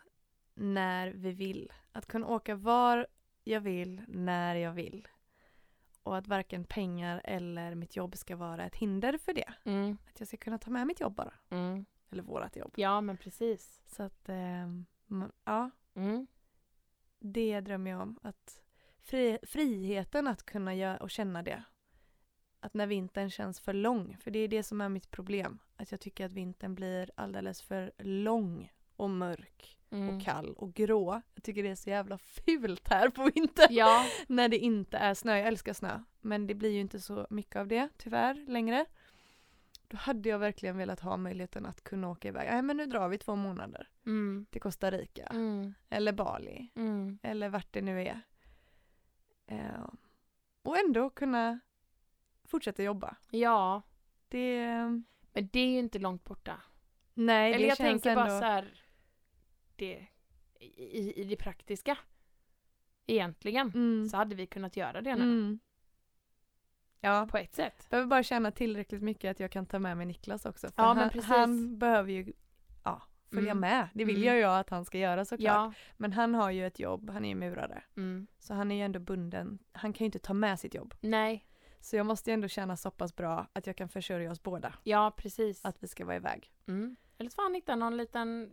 [0.54, 1.72] när vi vill.
[1.92, 3.06] Att kunna åka var
[3.44, 5.08] jag vill, när jag vill.
[6.02, 9.52] Och att varken pengar eller mitt jobb ska vara ett hinder för det.
[9.64, 9.98] Mm.
[10.08, 11.34] Att jag ska kunna ta med mitt jobb bara.
[11.50, 11.84] Mm.
[12.10, 12.72] Eller vårat jobb.
[12.76, 13.80] Ja men precis.
[13.86, 14.66] Så att, eh,
[15.44, 16.26] ja, Mm.
[17.18, 18.18] det drömmer jag om.
[18.22, 18.62] Att
[19.02, 21.62] fri, friheten att kunna göra och känna det.
[22.60, 25.58] Att när vintern känns för lång, för det är det som är mitt problem.
[25.76, 30.16] Att jag tycker att vintern blir alldeles för lång och mörk Mm.
[30.16, 31.22] och kall och grå.
[31.34, 33.66] Jag tycker det är så jävla fult här på vintern.
[33.70, 34.04] Ja.
[34.28, 35.36] När det inte är snö.
[35.38, 36.02] Jag älskar snö.
[36.20, 38.84] Men det blir ju inte så mycket av det tyvärr längre.
[39.88, 42.48] Då hade jag verkligen velat ha möjligheten att kunna åka iväg.
[42.52, 44.46] Nej men nu drar vi två månader Mm.
[44.50, 45.22] till Costa Rica.
[45.24, 45.74] Mm.
[45.88, 46.68] Eller Bali.
[46.76, 47.18] Mm.
[47.22, 48.20] Eller vart det nu är.
[49.50, 49.86] Eh,
[50.62, 51.60] och ändå kunna
[52.44, 53.16] fortsätta jobba.
[53.30, 53.82] Ja.
[54.28, 54.66] Det,
[55.32, 56.60] Men det är ju inte långt borta.
[57.14, 58.22] nej, Eller det jag känns tänker ändå...
[58.22, 58.82] bara så här.
[59.76, 60.06] Det,
[60.60, 61.98] i, I det praktiska.
[63.06, 63.68] Egentligen.
[63.74, 65.22] Mm, Så hade vi kunnat göra det nu.
[65.22, 65.58] mm.
[67.00, 67.86] Ja, På ett sätt.
[67.90, 70.66] behöver bara känna tillräckligt mycket att jag kan ta med mig Niklas också.
[70.68, 71.28] För Ja, han, men precis.
[71.30, 72.32] han behöver ju
[73.30, 73.60] följa Mm.
[73.60, 73.88] med.
[73.94, 74.28] Det vill Mm.
[74.28, 75.44] jag ju att han ska göra såklart.
[75.54, 75.72] Ja.
[75.96, 77.82] Men han har ju ett jobb, han är ju murare.
[77.96, 78.26] Mm.
[78.38, 79.58] Så han är ju ändå bunden.
[79.72, 80.94] Han kan ju inte ta med sitt jobb.
[81.00, 81.46] Nej.
[81.80, 84.74] Så jag måste ju ändå känna så pass bra att jag kan försörja oss båda.
[84.84, 85.64] Ja, precis.
[85.64, 86.50] Att vi ska vara iväg.
[86.68, 86.96] Mm.
[87.18, 88.50] Eller så får han hitta någon liten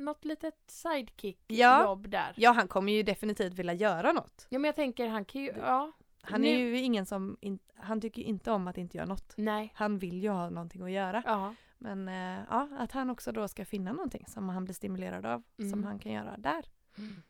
[0.00, 1.82] något litet sidekick Ja.
[1.84, 2.32] jobb där.
[2.36, 4.46] Ja, han kommer ju definitivt vilja göra något.
[4.50, 5.92] Ja men jag tänker han kan ju, ja.
[6.22, 9.34] Han är Nu- ju ingen som, in, han tycker inte om att inte göra något.
[9.36, 9.72] Nej.
[9.74, 11.22] Han vill ju ha någonting att göra.
[11.26, 11.54] Ja.
[11.82, 15.42] Men eh, ja, att han också då ska finna någonting som han blir stimulerad av.
[15.56, 15.84] Som Mm.
[15.84, 16.64] han kan göra där.
[16.98, 17.22] Mm.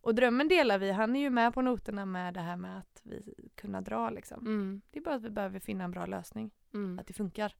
[0.00, 0.92] Och drömmen delar vi.
[0.92, 4.46] Han är ju med på noterna med det här med att vi kunna dra liksom.
[4.46, 4.80] Mm.
[4.90, 6.50] Det är bara att vi behöver finna en bra lösning.
[6.74, 6.98] Mm.
[6.98, 7.54] Att det funkar.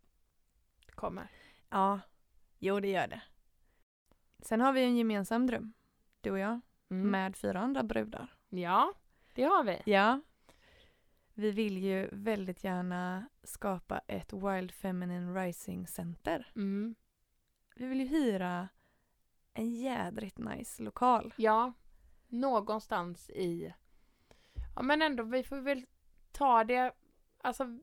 [0.95, 1.31] Kommer.
[1.71, 2.01] Ja,
[2.59, 3.23] jo det gör det.
[4.39, 5.73] Sen har vi en gemensam dröm.
[6.21, 6.61] Du och jag.
[6.91, 7.11] Mm.
[7.11, 8.33] Med fyra andra brudar.
[8.49, 8.93] Ja,
[9.35, 9.83] det har vi.
[9.93, 10.21] Ja.
[11.39, 16.53] Vi vill ju väldigt gärna skapa ett Wild Feminine Rising Center.
[16.57, 16.95] Mm.
[17.75, 18.69] Vi vill ju hyra
[19.55, 21.35] en jädrigt nice lokal.
[21.37, 21.73] Ja,
[22.27, 23.75] någonstans i...
[24.77, 25.87] Ja men ändå, vi får väl
[26.33, 26.93] ta det,
[27.43, 27.79] alltså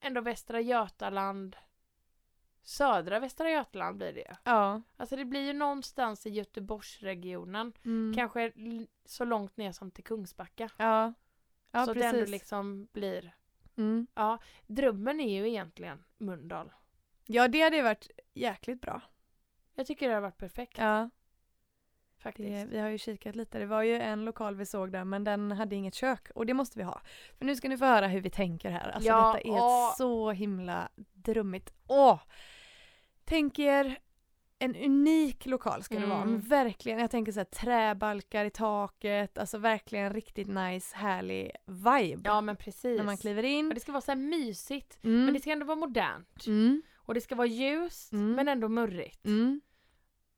[0.00, 1.56] ändå Västra Götaland
[2.62, 4.36] södra Västra Götaland blir det.
[4.44, 4.82] Ja.
[4.96, 7.72] Alltså det blir ju någonstans i Göteborgsregionen.
[7.84, 8.14] Mm.
[8.14, 8.52] Kanske
[9.04, 10.70] så långt ner som till Kungsbacka.
[10.76, 11.12] Ja.
[11.72, 12.18] Ja, så att det precis.
[12.20, 13.34] ändå liksom blir...
[13.76, 14.06] mm.
[14.14, 16.72] Ja, drömmen är ju egentligen Mölndal.
[17.26, 19.00] Ja, det hade ju varit jäkligt bra.
[19.74, 21.10] Jag tycker det har varit perfekt Ja,
[22.18, 22.48] faktiskt.
[22.48, 23.58] det, vi har ju kikat lite.
[23.58, 26.54] Det var ju en lokal vi såg där men den hade inget kök och det
[26.54, 27.00] måste vi ha.
[27.38, 28.90] För nu ska ni få höra hur vi tänker här.
[28.90, 29.94] Alltså Ja, detta är åh.
[29.96, 31.72] så himla drömmigt.
[31.88, 32.20] Åh!
[33.24, 33.98] Tänk er
[34.64, 36.22] en unik lokal ska det vara.
[36.22, 36.32] Mm.
[36.32, 42.20] Men verkligen, jag tänker så här träbalkar i taket, alltså verkligen riktigt nice, härlig vibe.
[42.24, 42.98] Ja men precis.
[42.98, 43.68] När man kliver Ja, in.
[43.74, 44.98] det ska vara så här mysigt.
[45.04, 45.24] Mm.
[45.24, 46.46] Men det ska ändå vara modernt.
[46.46, 46.82] Mm.
[46.96, 48.32] Och det ska vara ljust Mm.
[48.32, 49.26] men ändå murrigt.
[49.26, 49.60] Mm.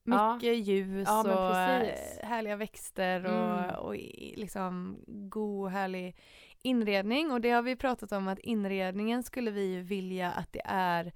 [0.04, 0.34] Ja.
[0.34, 3.74] Mycket ljus Ja, och eh, härliga växter och, Mm.
[3.74, 3.94] och
[4.36, 6.16] liksom god härlig
[6.62, 7.30] inredning.
[7.32, 11.12] Och det har vi pratat om att inredningen skulle vi vilja att det är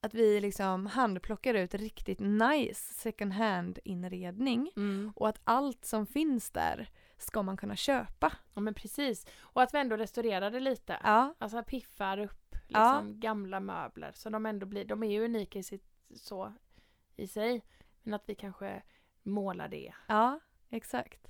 [0.00, 5.12] att vi liksom handplockar ut riktigt nice second hand inredning Mm.
[5.16, 8.32] och att allt som finns där ska man kunna köpa.
[8.54, 9.26] Ja men precis.
[9.38, 11.00] Och att vi ändå restaurerar det lite.
[11.04, 12.92] Ja, Alltså piffar upp Ja.
[13.00, 14.12] liksom gamla möbler.
[14.14, 16.52] Så de ändå blir, de är ju unika i sitt så
[17.16, 17.64] i sig.
[18.02, 18.82] Men att vi kanske
[19.22, 19.92] målar det.
[20.08, 21.26] ja exakt.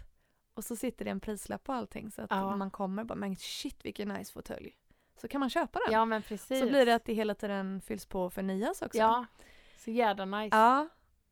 [0.55, 2.57] Och så sitter det en prislapp på allting så att Ja.
[2.57, 4.77] man kommer bara men shit vilken nice fåtölj.
[5.17, 5.93] Så kan man köpa den.
[5.93, 6.61] Ja men precis.
[6.61, 8.99] Så blir det att det hela tiden fylls på och förnyas också.
[8.99, 9.27] Ja.
[9.77, 10.57] Så jävla nice.
[10.57, 10.89] Ja.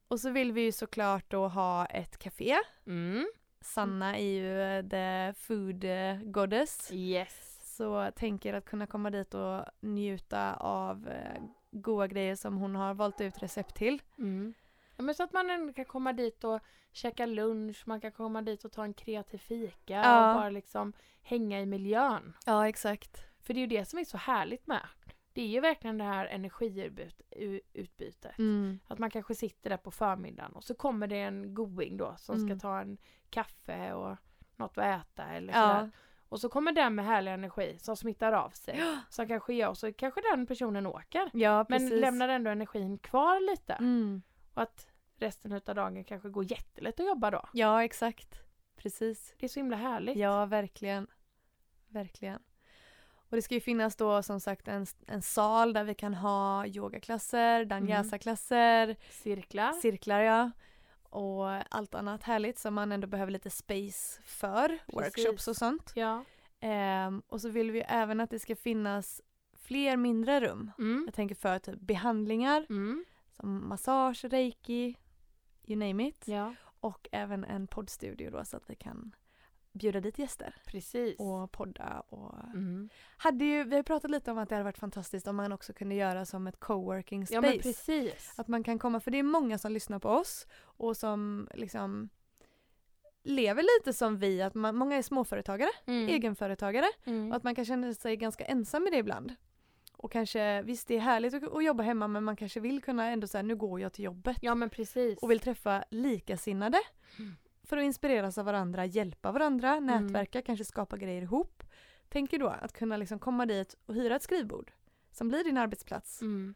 [0.09, 2.57] Och så vill vi ju såklart då ha ett café.
[2.87, 3.27] Mm.
[3.61, 6.90] Sanna är ju eh, the food eh, goddess.
[6.92, 7.51] Yes.
[7.77, 12.94] Så tänker att kunna komma dit och njuta av eh, goda grejer som hon har
[12.94, 14.03] valt ut recept till.
[14.18, 14.55] Mm.
[14.97, 16.61] Ja, men så att man ändå kan komma dit och
[16.92, 20.29] käka lunch, man kan komma dit och ta en kreativ fika Ja.
[20.31, 20.92] och bara liksom
[21.23, 22.37] hänga i miljön.
[22.47, 23.27] Ja exakt.
[23.44, 24.87] För det är ju det som är så härligt med.
[25.33, 28.38] Det är ju verkligen det här energiutbytet.
[28.38, 28.78] Mm.
[28.87, 32.37] Att man kanske sitter där på förmiddagen och så kommer det en going då som
[32.37, 32.59] Mm.
[32.59, 32.98] ska ta en
[33.30, 34.16] kaffe och
[34.57, 35.68] något att äta eller Ja.
[35.68, 35.90] sådär.
[36.28, 38.80] Och så kommer den med härlig energi som smittar av sig.
[39.09, 41.30] Som kanske gör, så kanske den personen åker.
[41.33, 43.72] Ja Men lämnar ändå energin kvar lite.
[43.72, 44.22] Mm.
[44.54, 47.48] Och att resten av dagen kanske går jättelätt att jobba då.
[47.52, 48.40] Ja exakt.
[48.76, 49.35] Precis.
[49.38, 50.16] Det är så himla härligt.
[50.16, 51.07] Ja verkligen.
[51.88, 52.42] Verkligen.
[53.35, 56.66] Och det ska ju finnas då som sagt en, en sal där vi kan ha
[56.66, 59.73] yogaklasser, danjasa-klasser, Cirklar.
[59.73, 60.51] cirklar ja.
[61.03, 64.79] Och allt annat härligt som man ändå behöver lite space för.
[64.87, 65.92] Workshops och sånt.
[65.94, 66.25] ja.
[66.61, 69.20] Ehm, och så vill vi ju även att det ska finnas
[69.53, 70.70] fler mindre rum.
[70.79, 71.03] Mm.
[71.07, 73.05] Jag tänker för typ behandlingar Mm.
[73.33, 74.97] som massage, reiki,
[75.66, 76.23] you name it.
[76.29, 79.14] Ja, Och även en poddstudio då så att vi kan
[79.75, 81.19] bjuda dit gäster precis.
[81.21, 82.89] och podda och Mm.
[83.17, 85.73] hade ju, vi har pratat lite om att det hade varit fantastiskt om man också
[85.73, 87.41] kunde göra som ett coworking Ja space.
[87.41, 88.35] men precis.
[88.39, 92.09] Att man kan komma, för det är många som lyssnar på oss och som liksom
[93.23, 96.09] lever lite som vi, att man, många är småföretagare, Mm.
[96.09, 97.31] egenföretagare Mm.
[97.31, 99.35] och att man kan känna sig ganska ensam i det ibland.
[99.97, 103.11] Och kanske, visst det är härligt att, att jobba hemma men man kanske vill kunna
[103.11, 105.19] ändå säga nu går jag till jobbet Ja men precis.
[105.23, 106.79] och vill träffa likasinnade
[107.19, 107.37] Mm.
[107.64, 111.62] För att inspireras av varandra, hjälpa varandra, nätverka, kanske skapa grejer ihop.
[112.09, 114.72] Tänker då att kunna liksom komma dit och hyra ett skrivbord
[115.12, 116.55] som blir din arbetsplats Mm.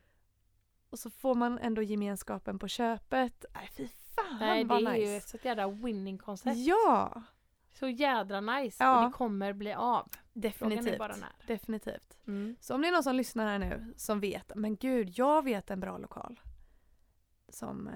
[0.90, 3.44] och så får man ändå gemenskapen på köpet.
[3.54, 5.16] Nej fy fan Nej det vad är ju nice.
[5.16, 6.56] ett sånt jävla winning koncept.
[6.58, 7.22] Ja,
[7.72, 8.98] Så jädra nice Ja.
[8.98, 10.08] och det kommer bli av.
[10.32, 10.98] Definitivt.
[10.98, 11.36] bara när.
[11.46, 12.18] Definitivt.
[12.26, 12.56] Mm.
[12.60, 15.70] Så om det är någon som lyssnar här nu som vet, men gud jag vet
[15.70, 16.40] en bra lokal
[17.48, 17.94] som eh,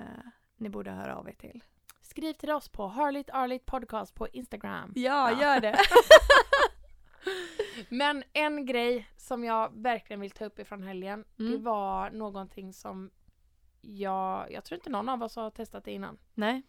[0.57, 1.64] ni borde höra av er till.
[2.12, 4.92] Skriv till oss på Harligt Arligt Podcast på Instagram.
[4.94, 5.42] Ja, Ja.
[5.42, 5.79] gör det.
[7.88, 11.62] Men en grej som jag verkligen vill ta upp ifrån helgen, det Mm.
[11.62, 13.11] var någonting som
[13.81, 16.18] jag, jag tror inte någon av oss har testat det innan.
[16.35, 16.62] Nej.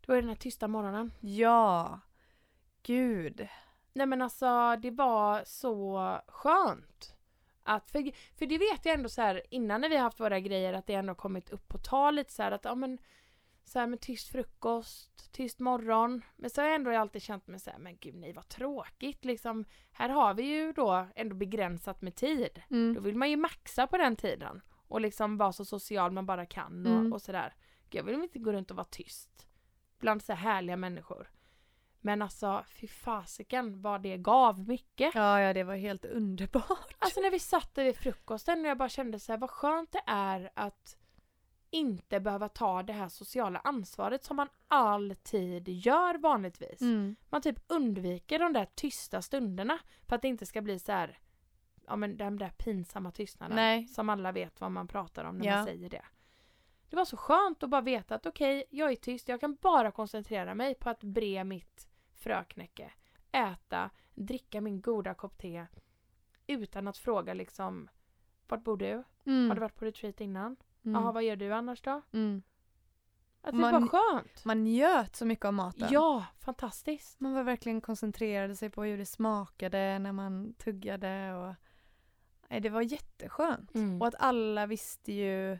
[0.00, 1.12] Det var den här tysta morgonen.
[1.20, 2.00] Ja.
[2.82, 3.48] Gud.
[3.92, 7.14] Nej men alltså det var så skönt.
[7.62, 10.40] Att, för, för det vet jag ändå så här innan när vi har haft våra
[10.40, 12.98] grejer att det ändå kommit upp på tal lite så här att ja men
[13.64, 16.22] så här med tyst frukost, tyst morgon.
[16.36, 19.24] Men så har jag ändå alltid känt mig så här, men gud nej vad tråkigt
[19.24, 19.64] liksom.
[19.92, 22.62] Här har vi ju då ändå begränsat med tid.
[22.68, 23.02] Då Mm.
[23.02, 24.60] vill man ju maxa på den tiden.
[24.88, 27.12] Och liksom vara så social man bara kan och, Mm.
[27.12, 27.54] och sådär.
[27.90, 29.46] Jag vill inte gå runt och vara tyst.
[29.98, 31.30] Bland så här härliga människor.
[32.00, 35.14] Men alltså fy fasiken vad det gav mycket.
[35.14, 36.94] Ja, ja, det var helt underbart.
[36.98, 39.92] Alltså när vi satt där vid frukosten och jag bara kände så här vad skönt
[39.92, 40.96] det är att
[41.70, 46.80] inte behöva ta det här sociala ansvaret som man alltid gör vanligtvis.
[46.80, 47.16] Mm.
[47.28, 51.18] Man typ undviker de där tysta stunderna för att det inte ska bli så här
[51.86, 53.56] ja men den där pinsamma tystnaden.
[53.56, 53.86] Nej.
[53.88, 55.56] Som alla vet vad man pratar om när Ja.
[55.56, 56.04] man säger det.
[56.90, 59.90] Det var så skönt att bara veta att okej, jag är tyst, jag kan bara
[59.90, 62.92] koncentrera mig på att bre mitt fröknäcke,
[63.32, 65.66] äta, dricka min goda kopp te
[66.46, 67.88] utan att fråga liksom
[68.48, 69.02] vart bor du?
[69.24, 69.48] Mm.
[69.48, 70.56] Har du varit på retreat innan?
[70.84, 71.02] Mm.
[71.02, 72.02] Jaha, vad gör du annars då?
[72.12, 72.42] Mm.
[73.42, 74.44] Att det Man- var skönt!
[74.44, 75.88] Man njöt så mycket av maten.
[75.90, 77.20] Ja, fantastiskt!
[77.20, 81.54] Man var verkligen koncentrerade sig på hur det smakade när man tuggade och
[82.48, 83.74] Nej, det var jätteskönt.
[83.74, 84.00] Mm.
[84.02, 85.58] Och att alla visste ju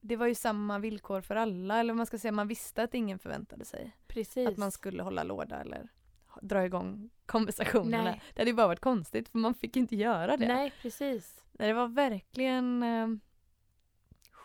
[0.00, 3.18] det var ju samma villkor för alla, eller man ska säga, man visste att ingen
[3.18, 4.48] förväntade sig Precis.
[4.48, 5.88] att man skulle hålla låda eller
[6.42, 8.02] dra igång konversationerna.
[8.04, 8.22] Nej.
[8.34, 10.48] Det hade ju bara varit konstigt för man fick inte göra det.
[10.48, 11.44] Nej, precis.
[11.52, 13.08] Nej, Det var verkligen eh,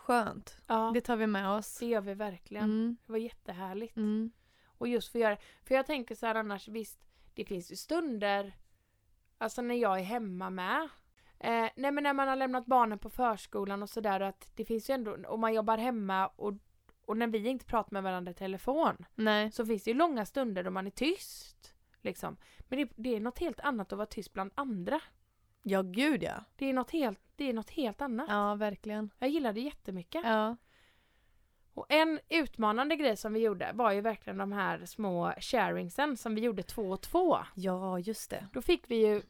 [0.04, 0.56] skönt.
[0.66, 1.78] Ja, Det tar vi med oss.
[1.78, 2.64] det gör vi verkligen.
[2.64, 2.96] Mm.
[3.06, 3.96] Det var jättehärligt.
[3.96, 4.32] Mm.
[4.66, 6.98] Och just för att göra För jag tänker så här annars, visst,
[7.34, 8.56] det finns ju stunder,
[9.38, 10.88] alltså när jag är hemma med.
[11.38, 14.90] Eh, nej men när man har lämnat barnen på förskolan och sådär att det finns
[14.90, 16.52] ju ändå, om man jobbar hemma och,
[17.04, 19.52] och när vi inte pratar med varandra i telefon Nej.
[19.52, 21.74] så finns det ju långa stunder då man är tyst.
[22.00, 22.36] Liksom.
[22.58, 25.00] Men det, det är något helt annat att vara tyst bland andra.
[25.66, 26.44] Ja, gud ja.
[26.56, 28.26] Det är något helt, det är något helt annat.
[28.28, 29.10] Ja, verkligen.
[29.18, 30.22] Jag gillar det jättemycket.
[30.24, 30.56] Ja.
[31.74, 36.34] Och en utmanande grej som vi gjorde var ju verkligen de här små sharingsen som
[36.34, 37.38] vi gjorde två och två.
[37.54, 38.48] Ja, just det.
[38.52, 39.22] Då fick vi ju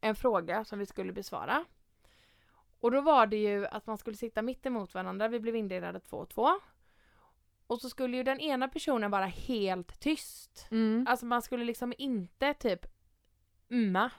[0.00, 1.64] en fråga som vi skulle besvara.
[2.80, 6.00] Och då var det ju att man skulle sitta mitt emot varandra, vi blev indelade
[6.00, 6.50] två och två.
[7.66, 10.66] Och så skulle ju den ena personen vara helt tyst.
[10.70, 11.06] Mm.
[11.08, 12.86] Alltså man skulle liksom inte typ
[13.68, 14.10] umma.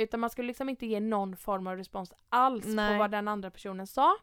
[0.00, 2.92] Utan man skulle liksom inte ge någon form av respons alls Nej.
[2.94, 4.16] på vad den andra personen sa.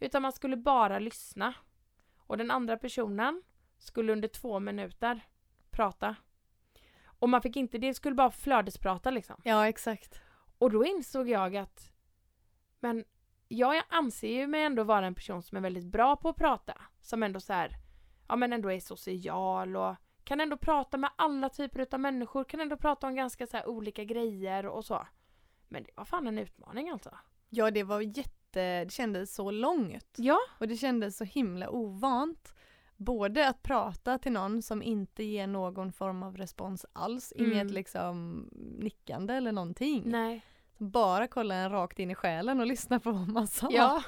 [0.00, 1.54] Utan man skulle bara lyssna.
[2.16, 3.42] Och den andra personen
[3.78, 5.20] skulle under två minuter
[5.70, 6.16] prata.
[7.04, 9.40] Och man fick inte, det skulle bara flödesprata liksom.
[9.44, 10.20] Ja, exakt.
[10.58, 11.92] Och då insåg jag att
[12.80, 13.04] men
[13.48, 16.82] jag anser ju mig ändå vara en person som är väldigt bra på att prata.
[17.00, 17.76] Som ändå så här,
[18.28, 22.60] ja men ändå är social och kan ändå prata med alla typer av människor, kan
[22.60, 25.06] ändå prata om ganska så olika grejer och så.
[25.68, 27.10] Men det var fan en utmaning alltså.
[27.48, 28.30] Ja, det var jätte...
[28.52, 30.14] Det kändes så långt.
[30.16, 30.38] Ja.
[30.58, 32.54] Och det kändes så himla ovant.
[32.96, 37.52] Både att prata till någon som inte ger någon form av respons alls, Mm.
[37.52, 40.02] inget liksom nickande eller någonting.
[40.06, 40.44] Nej.
[40.78, 43.68] Bara kolla en rakt in i själen och lyssna på vad man sa.
[43.70, 44.02] Ja.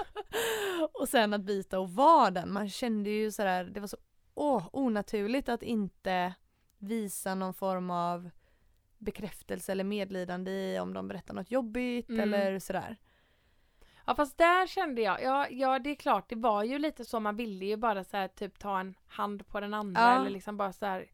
[1.00, 2.52] och sen att byta och vara den.
[2.52, 3.96] Man kände ju sådär, det var så
[4.34, 6.34] åh, onaturligt att inte
[6.78, 8.30] visa någon form av
[8.98, 12.20] bekräftelse eller medlidande i om de berättar något jobbigt Mm.
[12.20, 12.96] eller sådär.
[14.06, 17.20] Ja fast där kände jag, ja, ja det är klart det var ju lite så
[17.20, 20.20] man ville ju bara så här, typ ta en hand på den andra Ja.
[20.20, 21.10] eller liksom bara så här,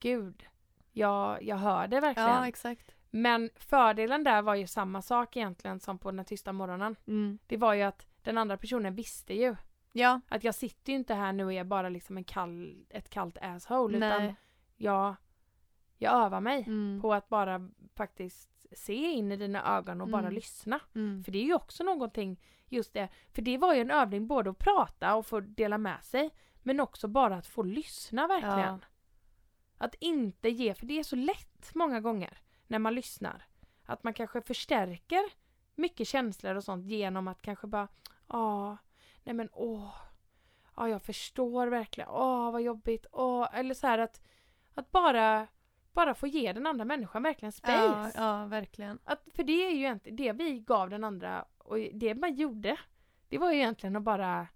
[0.00, 0.44] gud,
[0.92, 2.28] jag, jag hör det verkligen.
[2.28, 2.94] Ja, exakt.
[3.10, 6.96] Men fördelen där var ju samma sak egentligen som på den tysta morgonen.
[7.06, 7.38] Mm.
[7.46, 9.56] Det var ju att den andra personen visste ju
[9.92, 13.10] Ja, att jag sitter ju inte här nu och är bara liksom en kall, ett
[13.10, 14.34] kallt asshole utan nej.
[14.76, 15.14] jag,
[15.98, 17.00] jag övar mig Mm.
[17.02, 20.34] på att bara faktiskt se in i dina ögon och bara Mm.
[20.34, 20.80] lyssna.
[20.94, 21.24] Mm.
[21.24, 24.50] För det är ju också någonting, just det, för det var ju en övning både
[24.50, 26.30] att prata och få dela med sig,
[26.62, 28.58] men också bara att få lyssna verkligen.
[28.58, 28.78] Ja.
[29.78, 33.46] Att inte ge, för det är så lätt många gånger när man lyssnar.
[33.84, 35.22] Att man kanske förstärker
[35.74, 37.88] mycket känslor och sånt genom att kanske bara,
[38.28, 38.76] ja,
[39.24, 39.94] nej men åh,
[40.76, 44.20] ja jag förstår verkligen, åh vad jobbigt, åh, eller så här att,
[44.74, 45.46] att bara,
[45.92, 48.12] bara få ge den andra människan verkligen space.
[48.14, 48.98] Ja, ja, verkligen.
[49.04, 52.76] Att, för det är ju egentligen det vi gav den andra och det man gjorde
[53.28, 54.48] det var ju egentligen att bara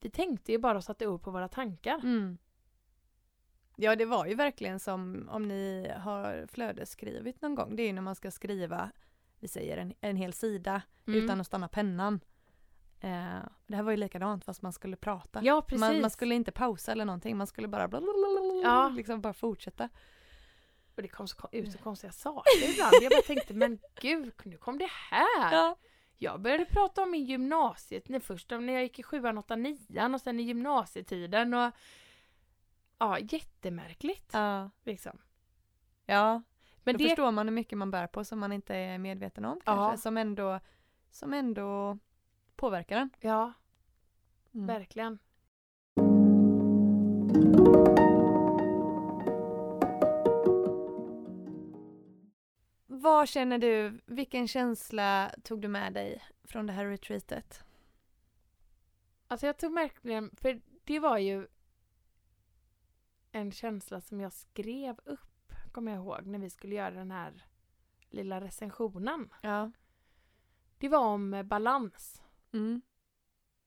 [0.00, 1.94] vi tänkte ju bara och satte ord på våra tankar.
[1.94, 2.38] Mm.
[3.76, 7.76] Ja, det var ju verkligen som om ni har flödesskrivit någon gång.
[7.76, 8.90] Det är ju när man ska skriva,
[9.40, 11.24] vi säger en, en hel sida Mm.
[11.24, 12.20] utan att stanna pennan.
[13.06, 15.40] Eh, det här var ju likadant fast man skulle prata.
[15.42, 15.80] Ja precis.
[15.80, 18.88] Man, man skulle inte pausa eller någonting, man skulle bara blablabla, Ja.
[18.88, 19.88] liksom bara fortsätta.
[20.96, 22.94] Och det kom så ut så konstiga saker ibland.
[23.02, 25.52] Jag bara tänkte men gud, nu kom det här.
[25.52, 25.76] Ja.
[26.18, 30.14] Jag började prata om min gymnasiet, när först när jag gick i sjuan, åttan, nian
[30.14, 31.72] och sen i gymnasietiden och
[32.98, 34.70] ja, jättemärkligt Ja.
[34.84, 35.18] liksom.
[36.06, 36.42] ja.
[36.84, 39.44] Men Då det, förstår man hur mycket man bär på som man inte är medveten
[39.44, 39.74] om Ja.
[39.76, 40.02] kanske.
[40.02, 40.60] Som ändå,
[41.10, 41.98] som ändå
[42.56, 43.10] påverkar en.
[43.20, 43.52] ja,
[44.54, 44.66] Mm.
[44.66, 45.18] verkligen.
[52.86, 57.64] Vad känner du, vilken känsla tog du med dig från det här retreatet?
[59.28, 61.46] Alltså jag tog verkligen, för det var ju
[63.32, 67.44] en känsla som jag skrev upp, kommer jag ihåg, när vi skulle göra den här
[68.10, 69.28] lilla recensionen.
[69.42, 69.70] Ja.
[70.78, 72.22] Det var om balans.
[72.56, 72.82] Mm.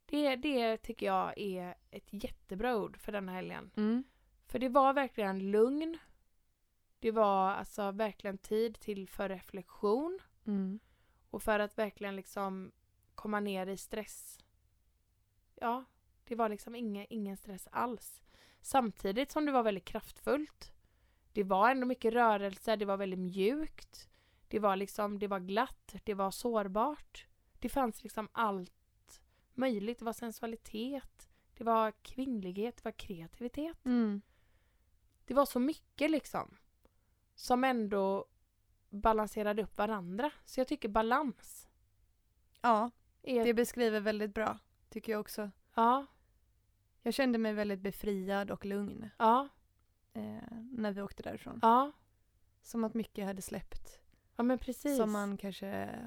[0.06, 3.72] Det, det tycker jag är ett jättebra ord för den här helgen.
[3.76, 4.04] Mm.
[4.48, 5.98] För det var verkligen lugn.
[7.00, 10.80] Det var alltså verkligen tid till för reflektion Mm.
[11.30, 12.72] och för att verkligen liksom
[13.16, 14.40] komma ner i stress.
[15.56, 15.84] Ja,
[16.24, 18.22] det var liksom ingen, ingen stress alls.
[18.62, 20.72] Samtidigt som det var väldigt kraftfullt.
[21.34, 24.10] Det var ändå mycket rörelse, det var väldigt mjukt.
[24.48, 27.28] Det var liksom, det var glatt, det var sårbart.
[27.60, 28.79] Det fanns liksom allt
[29.60, 30.00] möjligt.
[30.00, 33.86] Det var sensualitet, det var kvinnlighet, det var kreativitet.
[33.86, 34.22] Mm.
[35.26, 36.58] Det var så mycket liksom.
[37.36, 38.26] Som ändå
[38.90, 40.32] balanserade upp varandra.
[40.46, 41.68] Så jag tycker balans
[42.62, 42.92] Ja,
[43.22, 43.44] är...
[43.46, 45.52] det beskriver väldigt bra, tycker jag också.
[45.76, 46.06] Ja,
[47.02, 49.48] Jag kände mig väldigt befriad och lugn ja,
[50.14, 51.60] eh, när vi åkte därifrån.
[51.62, 51.92] ja.
[52.62, 54.00] Som att mycket hade släppt.
[54.36, 54.98] Ja men precis.
[54.98, 56.00] Som man kanske...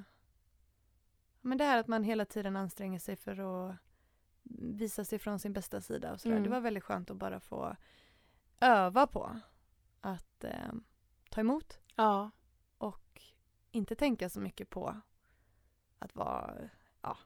[1.42, 3.76] Men det här att man hela tiden anstränger sig för att
[4.58, 6.36] visa sig från sin bästa sida och sådär.
[6.36, 6.44] Mm.
[6.44, 7.76] Det var väldigt skönt att bara få
[8.60, 9.40] öva på
[10.00, 10.72] att eh,
[11.30, 12.30] ta emot Ja,
[12.78, 13.22] och
[13.70, 15.00] inte tänka så mycket på
[15.98, 16.54] att vara,
[17.00, 17.18] ja,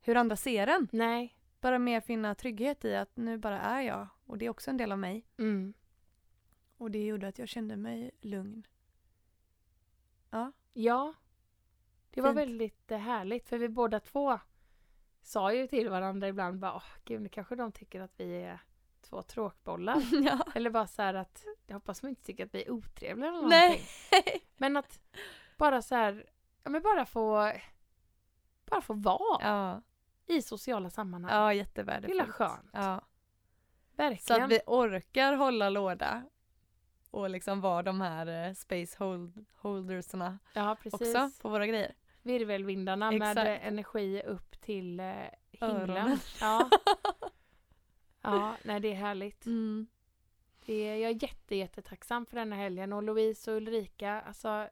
[0.00, 0.88] hur andra ser en.
[0.92, 1.36] nej.
[1.60, 4.76] Bara mer finna trygghet i att nu bara är jag och det är också en
[4.76, 5.26] del av mig.
[5.38, 5.74] Mm.
[6.76, 8.66] Och det gjorde att jag kände mig lugn.
[10.30, 10.52] Ja.
[12.14, 12.38] Det var Fint.
[12.38, 14.38] väldigt eh, härligt för vi båda två
[15.22, 18.58] sa ju till varandra ibland bara åh gud nu kanske de tycker att vi är
[19.02, 20.02] två tråkbollar.
[20.24, 20.38] ja.
[20.54, 23.48] eller bara så här att jag hoppas de inte tycker att vi är otrevliga eller
[23.48, 23.68] Nej.
[23.68, 24.40] någonting.
[24.56, 25.00] Men att
[25.56, 26.30] bara så här,
[26.62, 27.52] ja men bara få
[28.66, 29.82] bara få vara ja.
[30.26, 31.32] i sociala sammanhang.
[31.32, 32.22] Ja, jättevärdefullt.
[32.22, 32.70] Det är skönt.
[32.72, 33.00] Ja.
[33.00, 34.42] Så Verkligen.
[34.42, 36.22] att vi orkar hålla låda
[37.10, 41.94] och liksom vara de här eh, space hold holdersna ja också på våra grejer.
[42.24, 43.48] Virvelvindarna med Exakt.
[43.48, 45.06] eh, energi upp till eh,
[45.50, 45.80] himlen.
[45.90, 46.18] Öronen.
[46.40, 46.70] Ja.
[48.22, 49.46] ja, nej det är härligt.
[49.46, 49.86] Mm.
[50.66, 54.68] Det är, jag är jätte, jättetacksam för denna helgen och Louise och Ulrika, alltså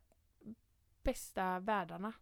[1.03, 2.13] bästa värdarna.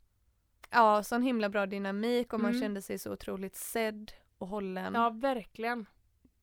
[0.70, 2.62] Ja, sån himla bra dynamik och man Mm.
[2.62, 4.94] kände sig så otroligt sedd och hållen.
[4.94, 5.86] Ja, verkligen.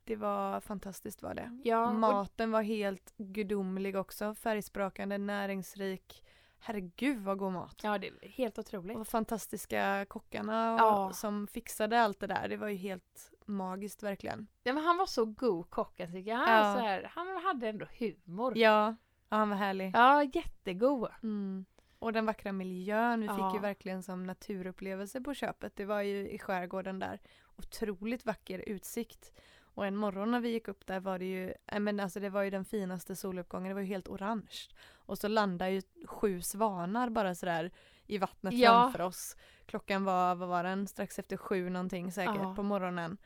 [0.03, 1.59] Det var fantastiskt var det.
[1.63, 4.35] Ja, Maten var helt gudomlig också.
[4.35, 6.23] Färgsprakande, näringsrik.
[6.59, 7.79] Herregud vad god mat.
[7.83, 8.97] ja det är helt otroligt.
[8.97, 11.13] Och fantastiska kockarna och, Ja.
[11.13, 12.47] som fixade allt det där.
[12.49, 14.47] Det var ju helt magiskt verkligen.
[14.63, 16.37] Ja, men han var så god kocken tycker jag.
[16.37, 16.75] Han, Ja.
[16.75, 18.57] så här, han hade ändå humor.
[18.57, 18.95] Ja,
[19.29, 19.91] ja han var härlig.
[19.95, 21.09] Ja, jättegod.
[21.23, 21.65] Mm.
[21.99, 23.19] Och den vackra miljön.
[23.21, 23.35] Vi Ja.
[23.35, 25.75] fick ju verkligen som naturupplevelse på köpet.
[25.75, 27.19] Det var ju i skärgården där.
[27.55, 29.31] Otroligt vacker utsikt.
[29.61, 32.41] Och en morgon när vi gick upp där var det ju, men alltså det var
[32.43, 33.67] ju den finaste soluppgången.
[33.67, 34.67] Det var ju helt orange.
[35.07, 37.71] Och så landade ju sju svanar bara sådär
[38.05, 38.71] i vattnet Ja.
[38.83, 39.35] framför oss.
[39.65, 42.55] Klockan var, vad var den, strax efter sju någonting säkert Ja.
[42.55, 43.17] på morgonen.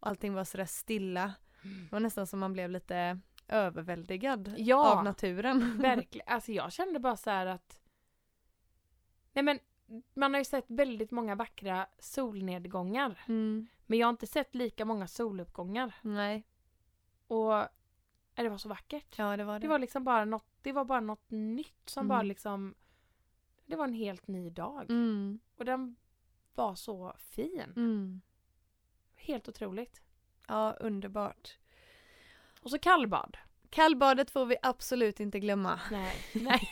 [0.00, 1.32] Och allting var sådär stilla.
[1.62, 4.92] Det var nästan som man blev lite överväldigad Ja.
[4.98, 5.78] av naturen.
[5.82, 6.28] Verkligen.
[6.28, 7.80] Alltså jag kände bara så här att
[9.32, 9.58] Nej men
[10.14, 13.24] man har ju sett väldigt många vackra solnedgångar.
[13.28, 13.66] Mm.
[13.86, 15.94] Men jag har inte sett lika många soluppgångar.
[16.02, 16.46] Nej,
[17.26, 17.52] Och
[18.34, 19.14] det var så vackert.
[19.18, 19.58] ja det var det.
[19.58, 22.08] Det var liksom bara något, det var bara något nytt som Mm.
[22.08, 22.74] bara liksom
[23.66, 24.90] Det var en helt ny dag.
[24.90, 25.38] Mm.
[25.58, 25.96] Och den
[26.54, 27.72] var så fin.
[27.76, 28.20] Mm.
[29.16, 30.02] Helt otroligt.
[30.48, 31.58] Ja, underbart.
[32.62, 33.36] Och så kallbad.
[33.70, 35.80] Kallbadet får vi absolut inte glömma.
[35.90, 36.14] Nej.
[36.34, 36.70] Nej.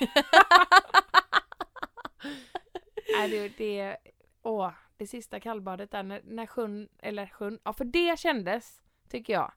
[3.19, 3.97] Nej det, det,
[4.43, 9.33] åh, det sista kallbadet där när, när sjön, eller sjön, ja för det kändes, tycker
[9.33, 9.53] jag,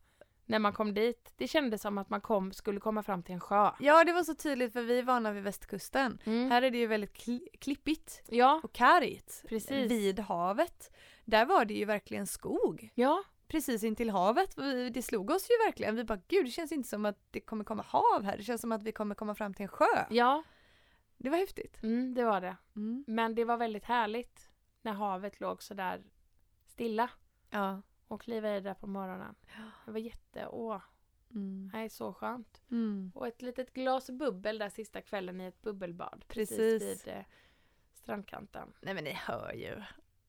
[0.49, 1.33] när man kom dit.
[1.37, 3.71] Det kändes som att man kom, skulle komma fram till en sjö.
[3.79, 6.19] Ja, det var så tydligt för vi är vana vid västkusten.
[6.25, 6.51] Mm.
[6.51, 9.43] Här är det ju väldigt kli- klippigt Ja, och kargt.
[9.49, 9.91] Precis.
[9.91, 10.95] Vid havet.
[11.25, 12.89] Där var det ju verkligen skog.
[12.95, 14.55] ja, Precis intill havet.
[14.93, 15.95] Det slog oss ju verkligen.
[15.95, 18.37] Vi bara, gud det känns inte som att det kommer komma hav här.
[18.37, 20.05] Det känns som att vi kommer komma fram till en sjö.
[20.09, 20.43] ja,
[21.17, 21.83] Det var häftigt.
[21.83, 22.55] mm, det var det.
[22.75, 23.03] Mm.
[23.07, 24.49] Men det var väldigt härligt
[24.81, 26.01] när havet låg så där
[26.67, 27.09] stilla
[27.49, 27.81] Ja.
[28.09, 29.35] Och kliva i där på morgonen.
[29.85, 30.81] Det var jätte, åh,
[31.31, 31.69] Mm.
[31.73, 32.61] nej så skönt.
[32.71, 33.11] Mm.
[33.15, 36.25] Och ett litet glas bubbel där sista kvällen i ett bubbelbad.
[36.27, 36.57] Precis.
[36.57, 37.23] Precis vid eh,
[37.93, 38.73] strandkanten.
[38.81, 39.83] Nej men ni hör ju.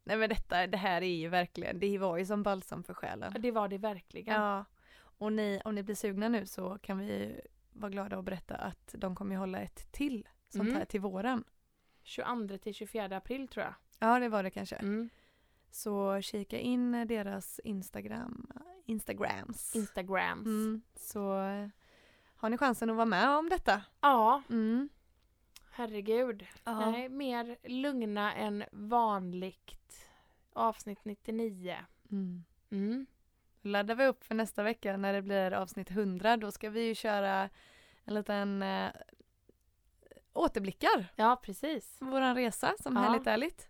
[0.04, 3.30] Nej men detta, det här är ju verkligen, det var ju som balsam för själen.
[3.34, 4.34] Ja, det var det verkligen.
[4.42, 4.64] Ja.
[5.00, 7.40] Och ni, om ni blir sugna nu så kan vi
[7.72, 10.76] vara glada och berätta att de kommer hålla ett till sånt Mm.
[10.76, 11.44] här till våren.
[12.02, 13.74] 22 till 24 april tror jag.
[13.98, 14.76] Ja det var det kanske.
[14.76, 15.10] Mm.
[15.70, 18.46] Så kika in deras Instagram,
[18.86, 19.76] Instagrams.
[19.76, 20.46] Instagrams.
[20.46, 20.82] Mm.
[20.96, 21.22] Så
[22.36, 23.82] har ni chansen att vara med om detta.
[24.00, 24.88] Ja, Mm.
[25.70, 26.46] herregud.
[26.64, 26.90] Ja.
[26.90, 30.06] Nej, mer lugna än vanligt.
[30.52, 31.76] Avsnitt 99.
[32.10, 32.44] Mm.
[32.70, 33.06] Mm.
[33.62, 36.36] laddar vi upp för nästa vecka när det blir avsnitt 100.
[36.36, 37.50] Då ska vi ju köra
[38.04, 38.90] en liten eh,
[40.32, 41.96] återblickar Ja, precis.
[42.00, 43.02] våran resa som Ja.
[43.02, 43.68] Härligt Ärligt.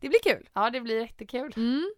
[0.00, 0.48] Det blir kul.
[0.52, 1.52] Ja, det blir jättekul.
[1.56, 1.92] Mm.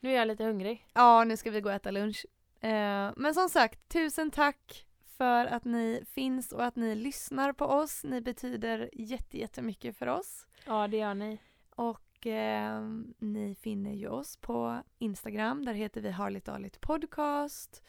[0.00, 0.86] Nu är jag lite hungrig.
[0.92, 2.26] Ja, nu ska vi gå och äta lunch.
[2.60, 4.86] Eh, men som sagt, tusen tack
[5.16, 8.04] för att ni finns och att ni lyssnar på oss.
[8.04, 10.46] Ni betyder jätte, jättemycket för oss.
[10.66, 11.38] Ja, det gör ni.
[11.70, 12.82] Och eh,
[13.18, 15.64] ni finner ju oss på Instagram.
[15.64, 17.82] Där heter vi Harligt Arligt Podcast.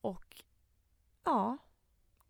[0.00, 0.42] Och
[1.24, 1.58] ja,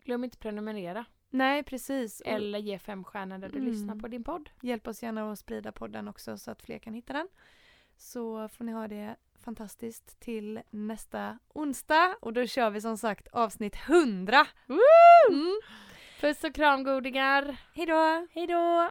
[0.03, 1.05] Glöm inte prenumerera.
[1.33, 2.21] Nej precis.
[2.25, 3.71] Eller ge fem stjärnor där du Mm.
[3.71, 4.49] lyssnar på din podd.
[4.61, 7.27] hjälp oss gärna att sprida podden också så att fler kan hitta den.
[7.97, 12.15] Så får ni ha det fantastiskt till nästa onsdag.
[12.21, 14.45] Och då kör vi som sagt avsnitt 100.
[14.69, 15.59] Mm.
[16.21, 17.57] Puss och kram godingar!
[17.73, 18.27] Hej då!
[18.31, 18.89] Hej då!